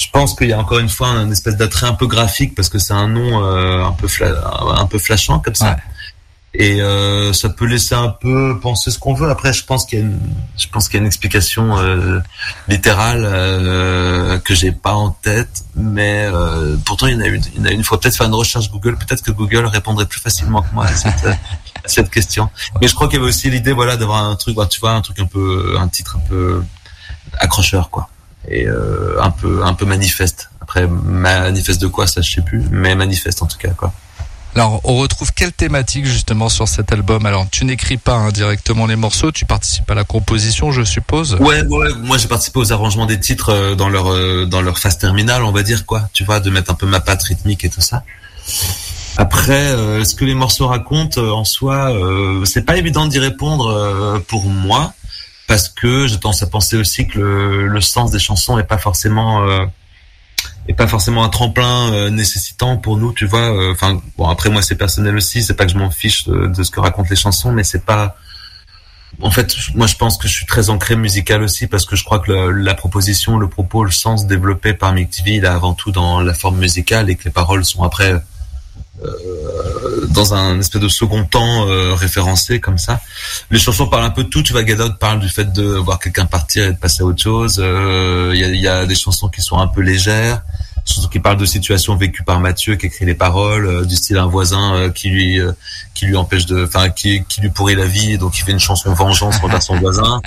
[0.00, 2.70] Je pense qu'il y a encore une fois un espèce d'attrait un peu graphique parce
[2.70, 5.72] que c'est un nom euh, un peu un peu flashant comme ça.
[5.72, 5.76] Ouais.
[6.54, 9.28] Et euh, ça peut laisser un peu penser ce qu'on veut.
[9.28, 10.18] Après, je pense qu'il y a une,
[10.56, 12.18] je pense qu'il y a une explication euh,
[12.66, 17.42] littérale euh, que j'ai pas en tête, mais euh, pourtant il y en a une.
[17.54, 17.84] Il y en a une.
[17.84, 18.96] Faut peut-être faire une recherche Google.
[18.96, 21.24] Peut-être que Google répondrait plus facilement que moi à cette,
[21.84, 22.48] à cette question.
[22.80, 25.02] Mais je crois qu'il y avait aussi l'idée, voilà, d'avoir un truc, tu vois, un
[25.02, 26.64] truc un peu, un titre un peu
[27.38, 28.08] accrocheur, quoi,
[28.48, 30.50] et euh, un peu, un peu manifeste.
[30.60, 33.92] Après, manifeste de quoi, ça je sais plus, mais manifeste en tout cas, quoi.
[34.56, 37.24] Alors, on retrouve quelle thématique justement sur cet album?
[37.24, 41.36] Alors, tu n'écris pas hein, directement les morceaux, tu participes à la composition, je suppose?
[41.38, 44.78] Ouais, ouais, moi j'ai participé aux arrangements des titres euh, dans leur euh, dans leur
[44.78, 46.08] phase terminale, on va dire quoi.
[46.12, 48.02] Tu vois, de mettre un peu ma patte rythmique et tout ça.
[49.16, 53.20] Après, euh, ce que les morceaux racontent euh, en soi, euh, c'est pas évident d'y
[53.20, 54.94] répondre euh, pour moi
[55.50, 58.78] parce que j'ai tendance à penser aussi que le, le sens des chansons est pas
[58.78, 59.66] forcément euh,
[60.68, 63.50] et pas forcément un tremplin euh, nécessitant pour nous, tu vois.
[63.52, 66.62] euh, Enfin, bon, après moi c'est personnel aussi, c'est pas que je m'en fiche de,
[66.62, 68.16] ce que racontent les chansons, mais c'est pas.
[69.20, 72.04] En fait, moi je pense que je suis très ancré musical aussi parce que je
[72.04, 75.48] crois que le- la proposition, le propos, le sens développé par Mick TV, il est
[75.48, 78.14] avant tout dans la forme musicale et que les paroles sont après
[80.08, 83.00] dans un espèce de second temps euh, référencé comme ça.
[83.50, 84.42] Les chansons parlent un peu de tout.
[84.42, 87.22] Tu vois, Gadot parle du fait de voir quelqu'un partir et de passer à autre
[87.22, 87.56] chose.
[87.58, 90.42] Euh, Il y, a, y a des chansons qui sont un peu légères,
[91.10, 94.26] qui parlent de situations vécues par Mathieu, qui écrit les paroles, euh, du style un
[94.26, 95.52] voisin euh, qui lui euh,
[95.94, 98.60] qui lui empêche de, enfin qui, qui lui pourrit la vie, donc il fait une
[98.60, 100.20] chanson vengeance envers son voisin.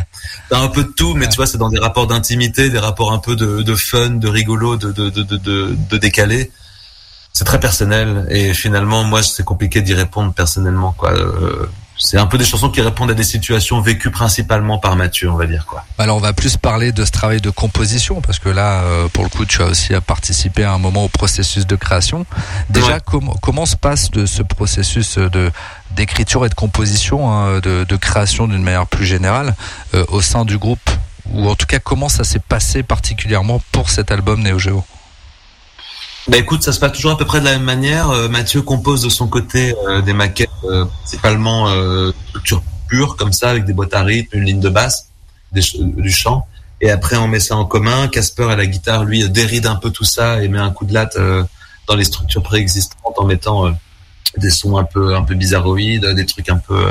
[0.49, 3.11] T'as un peu de tout, mais tu vois, c'est dans des rapports d'intimité, des rapports
[3.11, 6.51] un peu de, de fun, de rigolo, de de, de, de décalé
[7.33, 11.67] c'est très personnel et finalement moi c'est compliqué d'y répondre personnellement quoi Euh,
[11.97, 15.35] c'est un peu des chansons qui répondent à des situations vécues principalement par Mathieu on
[15.35, 18.49] va dire quoi Alors on va plus parler de ce travail de composition parce que
[18.49, 21.65] là, euh, pour le coup, tu as aussi à participer à un moment au processus
[21.67, 22.25] de création.
[22.69, 22.99] Déjà, Ouais.
[23.05, 25.51] comment comment se passe de ce processus de
[25.95, 29.55] d'écriture et de composition, hein, de, de création d'une manière plus générale
[29.93, 30.89] euh, au sein du groupe?
[31.31, 34.83] Ou en tout cas comment ça s'est passé particulièrement pour cet album Neo Geo?
[36.27, 38.09] Bah écoute ça se passe toujours à peu près de la même manière.
[38.11, 43.33] Euh, Mathieu compose de son côté euh, des maquettes euh, principalement euh, structure pure comme
[43.33, 45.09] ça avec des boîtes à rythme une ligne de basse
[45.51, 46.47] des ch- du chant.
[46.81, 48.07] Et après on met ça en commun.
[48.07, 50.93] Casper à la guitare lui déride un peu tout ça et met un coup de
[50.93, 51.43] latte euh,
[51.87, 53.71] dans les structures préexistantes en mettant euh,
[54.37, 56.87] des sons un peu un peu bizarroïdes, des trucs un peu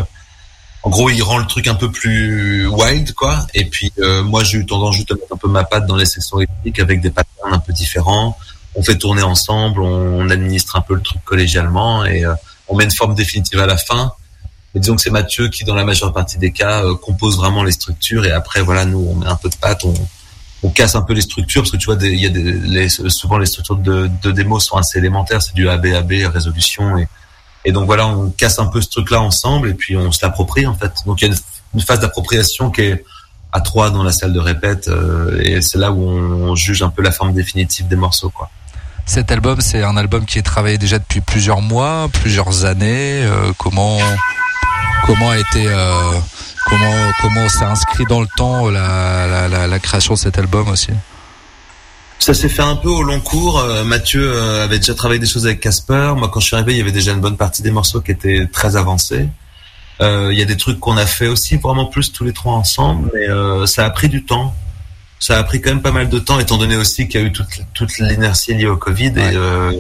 [0.85, 3.47] en gros, il rend le truc un peu plus wild quoi.
[3.55, 5.97] Et puis euh, moi j'ai eu tendance juste à mettre un peu ma patte dans
[5.97, 8.37] les sections rythmiques avec des patterns un peu différents.
[8.75, 12.35] On fait tourner ensemble, on, on administre un peu le truc collégialement et euh,
[12.69, 14.13] on met une forme définitive à la fin.
[14.75, 17.63] Mais disons que c'est Mathieu qui, dans la majeure partie des cas, euh, compose vraiment
[17.63, 19.95] les structures et après, voilà, nous, on met un peu de patte, on,
[20.63, 23.39] on casse un peu les structures parce que tu vois, il y a des, souvent
[23.39, 27.09] les structures de, de démos sont assez élémentaires, c'est du ABAB, résolution et,
[27.65, 30.67] et donc voilà, on casse un peu ce truc-là ensemble et puis on se l'approprie
[30.67, 30.93] en fait.
[31.07, 31.41] Donc il y a une,
[31.75, 33.05] une phase d'appropriation qui est
[33.53, 36.89] à trois dans la salle de répète euh, et c'est là où on, juge un
[36.89, 38.51] peu la forme définitive des morceaux quoi.
[39.05, 43.23] Cet album, c'est un album qui est travaillé déjà depuis plusieurs mois, plusieurs années.
[43.25, 43.99] euh, comment
[45.07, 46.13] comment a été euh,
[46.67, 50.91] comment comment s'est inscrit dans le temps la, la, la, création de cet album aussi
[52.21, 53.59] Ça s'est fait un peu au long cours.
[53.59, 56.13] Euh, Mathieu euh, avait déjà travaillé des choses avec Casper.
[56.17, 58.13] Moi, quand je suis arrivé, il y avait déjà une bonne partie des morceaux qui
[58.13, 59.29] étaient très avancés.
[60.01, 62.55] Euh, Il y a des trucs qu'on a fait aussi vraiment plus tous les trois
[62.55, 64.55] ensemble, mais euh, ça a pris du temps.
[65.23, 67.27] Ça a pris quand même pas mal de temps, étant donné aussi qu'il y a
[67.29, 69.33] eu toute, toute l'inertie liée au Covid Ouais.
[69.33, 69.71] et euh,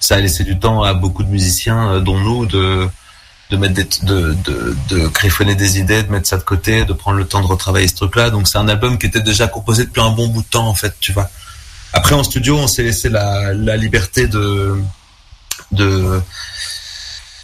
[0.00, 2.86] ça a laissé du temps à beaucoup de musiciens, euh, dont nous, de
[3.50, 6.92] de mettre des, de, de, de griffonner des idées, de mettre ça de côté, de
[6.94, 8.30] prendre le temps de retravailler ce truc-là.
[8.30, 10.74] Donc c'est un album qui était déjà composé depuis un bon bout de temps en
[10.74, 11.28] fait, tu vois.
[11.92, 14.76] Après en studio, on s'est laissé la, la liberté de
[15.72, 16.20] de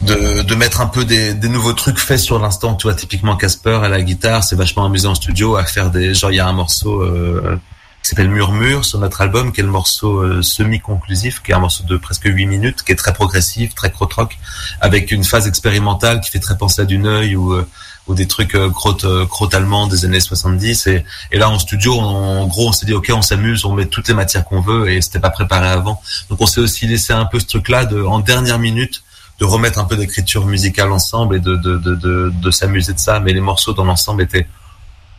[0.01, 2.75] de, de mettre un peu des, des nouveaux trucs faits sur l'instant.
[2.75, 6.15] Tu vois, typiquement Casper à la guitare, c'est vachement amusé en studio à faire des
[6.15, 7.59] genre il y a un morceau euh,
[8.03, 11.59] qui s'appelle Murmure sur notre album, qui est le morceau euh, semi-conclusif, qui est un
[11.59, 14.39] morceau de presque 8 minutes, qui est très progressif, très crotrock,
[14.81, 17.67] avec une phase expérimentale qui fait très penser à du Neuil ou euh,
[18.07, 21.59] ou des trucs euh, crotte euh, crotte allemand des années 70 et, et là en
[21.59, 24.47] studio on- en gros on s'est dit ok on s'amuse on met toutes les matières
[24.47, 27.45] qu'on veut et c'était pas préparé avant donc on s'est aussi laissé un peu ce
[27.45, 29.03] truc là de en dernière minute
[29.39, 32.99] de remettre un peu d'écriture musicale ensemble et de de de de, de s'amuser de
[32.99, 34.47] ça mais les morceaux dans l'ensemble étaient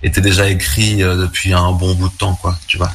[0.03, 2.91] étaient déjà écrits euh, depuis un bon bout de temps quoi tu vois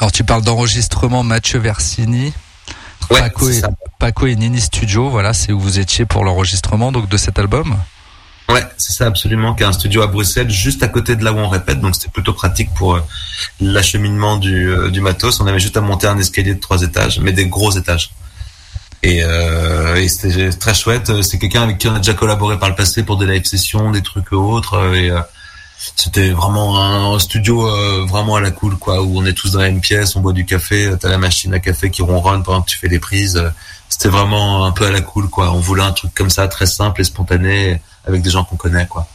[0.00, 2.32] Alors tu parles d'enregistrement Mathieu Versini,
[3.10, 3.62] ouais Paco, et.
[3.98, 7.76] Paco et Nini Studio, voilà, c'est où vous étiez pour l'enregistrement donc de cet album.
[8.50, 11.32] Ouais, c'est ça absolument, qui a un studio à Bruxelles, juste à côté de là
[11.32, 13.00] où on répète, donc c'était plutôt pratique pour euh,
[13.60, 15.40] l'acheminement du, euh, du matos.
[15.40, 18.10] On avait juste à monter un escalier de trois étages, mais des gros étages.
[19.04, 21.22] Et, euh, et c'était très chouette.
[21.22, 23.90] C'est quelqu'un avec qui on a déjà collaboré par le passé pour des live sessions,
[23.90, 24.74] des trucs autres.
[24.74, 25.20] euh, Et euh,
[25.96, 29.60] c'était vraiment un studio euh, vraiment à la cool, quoi, où on est tous dans
[29.60, 32.62] la même pièce, on boit du café, t'as la machine à café qui ronronne pendant
[32.62, 33.36] que tu fais les prises.
[33.36, 33.50] Euh,
[33.90, 35.52] C'était vraiment un peu à la cool, quoi.
[35.52, 38.86] On voulait un truc comme ça, très simple et spontané, avec des gens qu'on connaît,
[38.86, 39.06] quoi.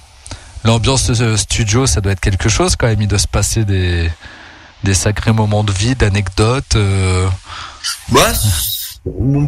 [0.64, 3.02] L'ambiance de ce studio, ça doit être quelque chose quand même.
[3.02, 4.10] Il doit se passer des
[4.84, 6.76] des sacrés moments de vie, d'anecdotes.
[6.76, 7.28] euh,
[8.12, 8.79] Ouais, c-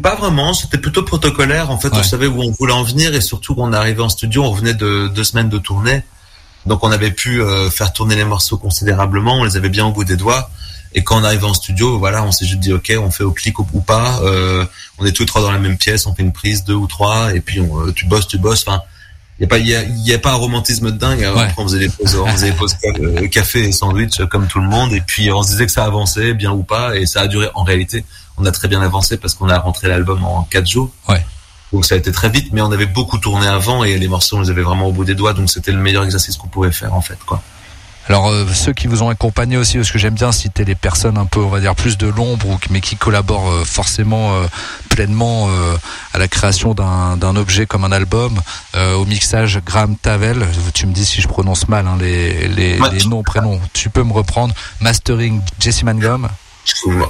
[0.01, 0.53] pas vraiment.
[0.53, 1.71] C'était plutôt protocolaire.
[1.71, 1.99] En fait, Ouais.
[1.99, 4.53] on savait où on voulait en venir et surtout quand on arrivé en studio, on
[4.53, 6.03] venait de deux semaines de tournée.
[6.65, 9.35] Donc on avait pu euh, faire tourner les morceaux considérablement.
[9.39, 10.49] On les avait bien au bout des doigts.
[10.93, 13.31] Et quand on arrive en studio, voilà, on s'est juste dit ok, on fait au
[13.31, 14.19] clic ou, ou pas.
[14.23, 14.65] Euh,
[14.99, 16.85] on est tous les trois dans la même pièce, on fait une prise, deux ou
[16.85, 18.65] trois, et puis on, euh, tu bosses, tu bosses.
[18.67, 18.81] Enfin,
[19.39, 21.23] Il y a pas, il y a, y a pas un romantisme de dingue.
[21.23, 21.33] hein.
[21.33, 21.43] Ouais.
[21.43, 24.59] Après, on faisait des pauses, on faisait des pauses euh, café et sandwich comme tout
[24.59, 24.91] le monde.
[24.93, 26.95] Et puis, on se disait que ça avançait, bien ou pas.
[26.97, 28.03] Et ça a duré, en réalité,
[28.37, 30.89] on a très bien avancé parce qu'on a rentré l'album en quatre jours.
[31.09, 31.25] Ouais.
[31.73, 34.37] Donc ça a été très vite, mais on avait beaucoup tourné avant et les morceaux,
[34.37, 35.33] on les avait vraiment au bout des doigts.
[35.33, 37.41] Donc c'était le meilleur exercice qu'on pouvait faire, en fait, quoi.
[38.07, 41.17] Alors euh, ceux qui vous ont accompagné aussi, parce que j'aime bien citer les personnes
[41.19, 44.47] un peu, on va dire plus de l'ombre, ou mais qui collaborent euh, forcément euh,
[44.89, 45.47] pleinement
[46.13, 48.41] à la création d'un d'un objet comme un album.
[48.75, 50.45] Au mixage, Graham Tavel.
[50.73, 52.89] Tu me dis si je prononce mal hein, les les, Ouais.
[52.91, 53.61] les noms prénoms.
[53.71, 54.53] Tu peux me reprendre.
[54.81, 56.27] Mastering, Jesse Mangum.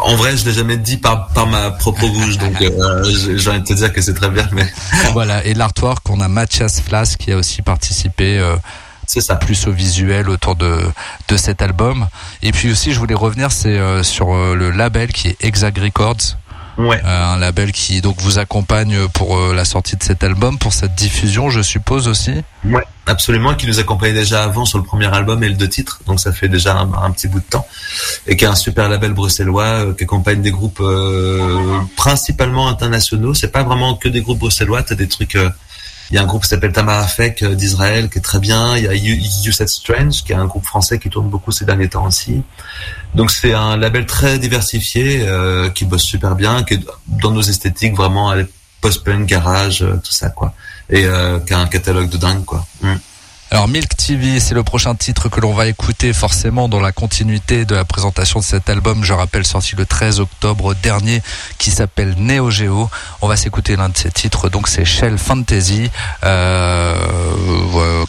[0.04, 3.60] En vrai, je l'ai jamais dit par, par ma propre bouche, donc euh, j'ai envie
[3.60, 4.66] de te dire que c'est très bien, mais
[5.14, 5.44] voilà.
[5.46, 8.38] Et l'artwork, on a Mathias Flas qui a aussi participé.
[8.40, 8.56] euh,
[9.08, 9.36] c'est ça.
[9.36, 10.82] plus au visuel autour de
[11.28, 12.08] de cet album.
[12.42, 15.78] Et puis aussi, je voulais revenir, c'est euh, sur euh, le label qui est Exact
[15.78, 16.38] Records.
[16.78, 17.02] Ouais.
[17.04, 20.74] Euh, un label qui donc vous accompagne pour euh, la sortie de cet album, pour
[20.74, 22.34] cette diffusion, je suppose aussi.
[22.64, 26.00] Ouais, absolument, qui nous accompagnait déjà avant sur le premier album et le deux titres,
[26.08, 27.68] donc ça fait déjà un, un petit bout de temps,
[28.26, 33.34] et qui est un super label bruxellois euh, qui accompagne des groupes euh, principalement internationaux.
[33.34, 35.36] C'est pas vraiment que des groupes bruxellois, t'as des trucs.
[35.36, 35.50] euh,
[36.12, 38.76] Il y a un groupe qui s'appelle Tamara Fek euh, d'Israël qui est très bien.
[38.78, 39.16] Il y a You,
[39.46, 42.44] you Said Strange qui est un groupe français qui tourne beaucoup ces derniers temps aussi.
[43.16, 47.42] Donc c'est un label très diversifié euh, qui bosse super bien, qui est dans nos
[47.42, 48.34] esthétiques vraiment
[48.80, 50.54] post-punk, garage, euh, tout ça quoi
[50.92, 52.66] et euh, qui a un catalogue de dingue quoi.
[52.82, 52.96] Mm.
[53.50, 57.66] Alors Milk TV, c'est le prochain titre que l'on va écouter forcément dans la continuité
[57.66, 61.22] de la présentation de cet album, je rappelle, sorti le 13 octobre dernier,
[61.58, 62.90] qui s'appelle Neo Geo.
[63.22, 65.92] On va s'écouter l'un de ces titres, donc c'est Shell Fantasy.
[66.24, 66.96] Euh,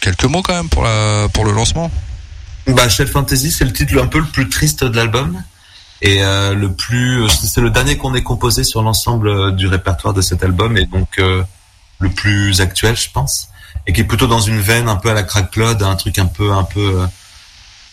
[0.01, 1.91] quelques mots quand même pour, la, pour le lancement?
[2.67, 5.43] Bah Shell Fantasy c'est le titre un peu le plus triste de l'album
[6.01, 10.15] et euh, le plus c'est le dernier qu'on ait composé sur l'ensemble euh, du répertoire
[10.15, 11.43] de cet album et donc euh,
[11.99, 13.49] le plus actuel je pense
[13.87, 16.19] et qui est plutôt dans une veine un peu à la Crack Cloud, un truc
[16.19, 17.07] un peu un peu euh,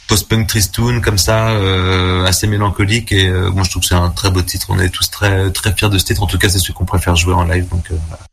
[0.08, 4.32] post-punk tristoun comme ça, euh, assez mélancolique et moi je trouve que c'est un très
[4.32, 4.68] beau titre.
[4.70, 6.24] On est tous très très fiers de ce titre.
[6.24, 7.68] En tout cas, c'est celui qu'on préfère jouer en live.
[7.70, 8.29] Donc voilà.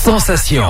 [0.00, 0.64] Sensation.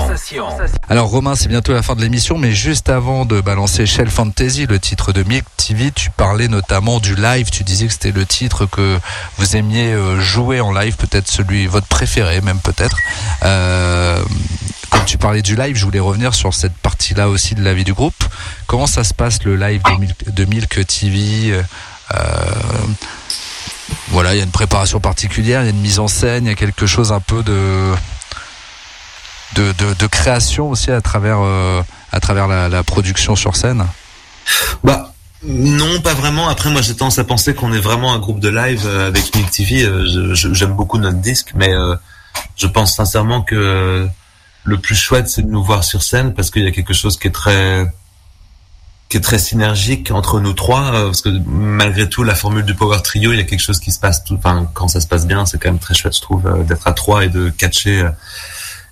[0.89, 4.67] Alors Romain, c'est bientôt la fin de l'émission, mais juste avant de balancer Shell Fantasy,
[4.67, 7.49] le titre de Milk TV, tu parlais notamment du live.
[7.51, 8.99] Tu disais que c'était le titre que
[9.39, 12.97] vous aimiez euh, jouer en live, peut-être celui votre préféré, même peut-être.
[13.45, 14.21] Euh,
[14.91, 17.85] comme tu parlais du live, je voulais revenir sur cette partie-là aussi de la vie
[17.85, 18.25] du groupe.
[18.67, 21.53] Comment ça se passe le live de Milk, de Milk TV
[22.15, 22.23] euh,
[24.09, 26.49] Voilà, il y a une préparation particulière, il y a une mise en scène, il
[26.49, 27.93] y a quelque chose un peu de
[29.55, 31.83] de, de, de création aussi à travers euh,
[32.13, 33.87] à travers la, la production sur scène.
[34.85, 36.49] Bah non, pas vraiment.
[36.49, 39.35] Après, moi, j'ai tendance à penser qu'on est vraiment un groupe de live euh, avec
[39.35, 39.49] Nick.
[39.73, 41.97] Euh, J'aime beaucoup notre disque, mais euh,
[42.57, 44.07] je pense sincèrement que
[44.65, 47.19] le plus chouette, c'est de nous voir sur scène parce qu'il y a quelque chose
[47.19, 47.87] qui est très
[49.09, 52.75] qui est très synergique entre nous trois, euh, parce que malgré tout, la formule du
[52.75, 55.09] Power Trio, il y a quelque chose qui se passe tout, enfin, quand ça se
[55.09, 58.09] passe bien, c'est quand même très chouette, je trouve, d'être à trois et de catcher,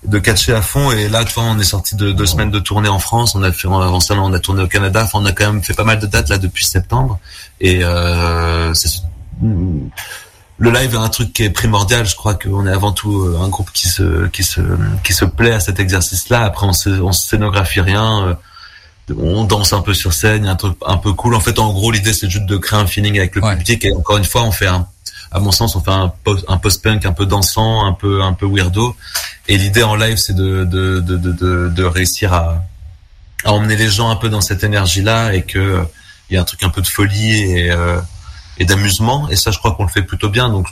[0.05, 0.91] de catcher à fond.
[0.91, 3.35] Et là, tu vois, on est sorti de deux semaines de tournée en France.
[3.35, 5.03] On a fait, avant ça, on a tourné au Canada.
[5.03, 7.19] Enfin, on a quand même fait pas mal de dates là depuis septembre.
[7.59, 9.01] Et euh, c'est-
[10.61, 12.05] le live est un truc qui est primordial.
[12.05, 14.59] Je crois qu'on est avant tout euh, un groupe qui se, qui se,
[15.03, 16.43] qui se plaît à cet exercice-là.
[16.43, 18.27] Après, on, se, on scénographie rien.
[18.27, 18.33] euh,
[19.17, 21.33] on danse un peu sur scène, il y a un truc un peu cool.
[21.33, 23.55] En fait, en gros, l'idée c'est juste de créer un feeling avec le Ouais.
[23.57, 23.83] public.
[23.85, 24.85] Et encore une fois, on fait un,
[25.31, 28.33] à mon sens, on fait un post, un post-punk un peu dansant, un peu, un
[28.33, 28.95] peu weirdo.
[29.47, 32.63] Et l'idée en live, c'est de, de, de, de, de, réussir à,
[33.45, 35.83] à emmener les gens un peu dans cette énergie-là et que
[36.29, 37.99] il y a un truc un peu de folie et, euh,
[38.59, 39.27] et d'amusement.
[39.29, 40.49] Et ça, je crois qu'on le fait plutôt bien.
[40.49, 40.67] Donc,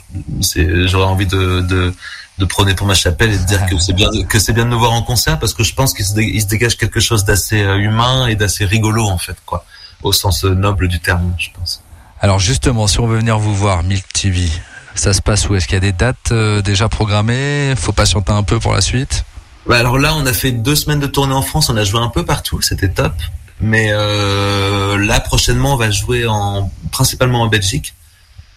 [0.86, 1.92] j'aurais envie de, de,
[2.38, 4.70] de prôner pour ma chapelle et de dire que c'est bien, que c'est bien de
[4.70, 7.00] nous voir en concert parce que je pense qu'il se, dé- il se dégage quelque
[7.00, 9.64] chose d'assez euh, humain et d'assez rigolo en fait, quoi,
[10.04, 11.82] au sens noble du terme, je pense.
[12.20, 14.48] Alors justement, si on veut venir vous voir, Milk TV,
[14.94, 15.54] ça se passe où?
[15.54, 17.74] Est-ce qu'il y a des dates euh, déjà programmées?
[17.76, 19.24] Faut patienter un peu pour la suite?
[19.66, 22.00] Bah, alors là, on a fait deux semaines de tournée en France, on a joué
[22.00, 23.12] un peu partout, c'était top.
[23.60, 27.94] Mais euh, là, prochainement, on va jouer en principalement en Belgique.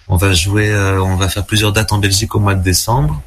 [0.08, 3.22] On va jouer, euh, on va faire plusieurs dates en Belgique au mois de décembre.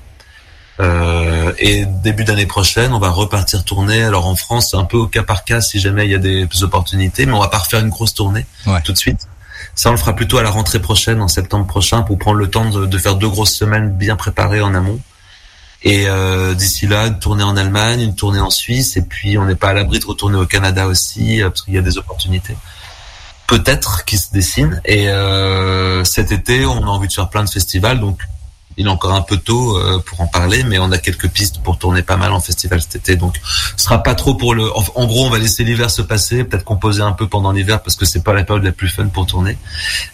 [0.81, 4.03] Euh, et début d'année prochaine, on va repartir tourner.
[4.03, 6.47] Alors en France, un peu au cas par cas si jamais il y a des
[6.63, 8.81] opportunités, mais on va pas refaire une grosse tournée Ouais.
[8.83, 9.21] tout de suite.
[9.75, 12.49] Ça, on le fera plutôt à la rentrée prochaine, en septembre prochain, pour prendre le
[12.49, 15.01] temps de, de faire deux grosses semaines bien préparées en amont.
[15.83, 19.45] Et euh, d'ici là, une tournée en Allemagne, une tournée en Suisse, et puis on
[19.45, 21.99] n'est pas à l'abri de retourner au Canada aussi, euh, parce qu'il y a des
[21.99, 22.57] opportunités
[23.47, 24.81] peut-être qui se dessinent.
[24.85, 28.21] Et euh, cet été, on a envie de faire plein de festivals, donc
[28.77, 31.63] il est encore un peu tôt euh, pour en parler, mais on a quelques pistes
[31.63, 33.17] pour tourner pas mal en festival cet été.
[33.17, 33.41] Donc,
[33.77, 34.71] ce sera pas trop pour le.
[34.77, 37.97] En, gros, on va laisser l'hiver se passer, peut-être composer un peu pendant l'hiver parce
[37.97, 39.57] que c'est pas la période la plus fun pour tourner.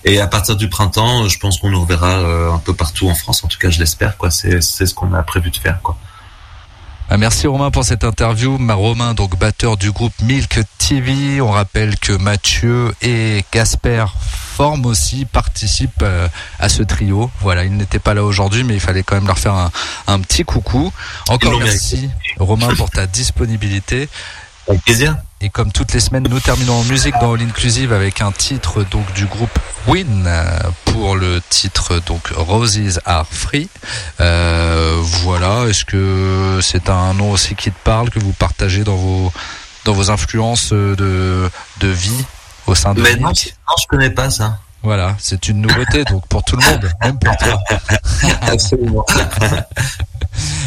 [0.04, 3.14] Et à partir du printemps, je pense qu'on nous reverra euh, un peu partout en
[3.14, 3.44] France.
[3.44, 4.14] En tout cas, je l'espère.
[4.30, 5.80] C'est ce qu'on a prévu de faire.
[5.82, 5.96] Quoi.
[7.12, 8.56] Ah, Merci Romain pour cette interview.
[8.56, 11.40] Ma Romain, donc batteur du groupe Milk TV.
[11.40, 14.04] On rappelle que Mathieu et Casper
[14.54, 16.28] forment aussi, participent euh,
[16.60, 17.28] à ce trio.
[17.40, 19.72] Voilà, ils n'étaient pas là aujourd'hui, mais il fallait quand même leur faire un,
[20.06, 20.92] un petit coucou.
[21.28, 22.08] Encore merci
[22.38, 24.08] Romain pour ta disponibilité.
[24.68, 25.16] Avec plaisir.
[25.42, 28.84] Et comme toutes les semaines, nous terminons en musique dans All Inclusive avec un titre
[28.84, 30.44] donc du groupe Win euh,
[30.84, 33.70] pour le titre donc Roses Are Free.
[34.20, 38.96] Euh, voilà, est-ce que c'est un nom aussi qui te parle que vous partagez dans
[38.96, 39.32] vos
[39.86, 42.24] dans vos influences de de vie
[42.66, 44.58] au sein de Mais non, non, je connais pas ça.
[44.82, 47.58] Voilà, c'est une nouveauté donc pour tout le monde, même pour toi.
[48.42, 49.06] Absolument.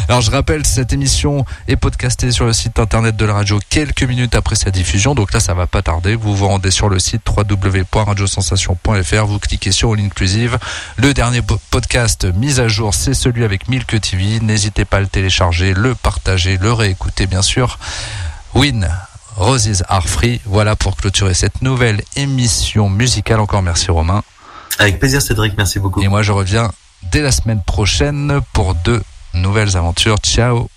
[0.08, 4.02] Alors je rappelle, cette émission est podcastée sur le site internet de la radio quelques
[4.02, 5.14] minutes après sa diffusion.
[5.14, 6.14] Donc là, ça va pas tarder.
[6.14, 9.24] Vous vous rendez sur le site www.radiosensation.fr.
[9.26, 10.58] Vous cliquez sur All Inclusive.
[10.96, 14.40] Le dernier po- podcast mis à jour, c'est celui avec Milk TV.
[14.40, 17.78] N'hésitez pas à le télécharger, le partager, le réécouter bien sûr.
[18.54, 18.88] Win.
[19.36, 20.40] Roses are free.
[20.44, 23.40] Voilà pour clôturer cette nouvelle émission musicale.
[23.40, 24.22] Encore merci Romain.
[24.78, 25.54] Avec plaisir, Cédric.
[25.56, 26.02] Merci beaucoup.
[26.02, 26.70] Et moi, je reviens
[27.10, 29.02] dès la semaine prochaine pour deux
[29.34, 30.16] nouvelles aventures.
[30.22, 30.68] Ciao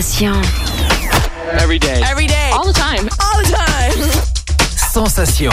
[0.00, 0.34] Sensation.
[1.58, 2.00] Every day.
[2.08, 2.50] Every day.
[2.52, 3.08] All the time.
[3.20, 4.00] All the time.
[4.76, 5.50] Sensation.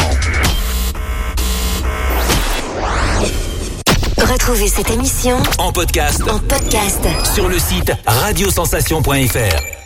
[4.18, 9.85] Retrouvez cette émission En podcast en podcast sur le site radiosensation.fr.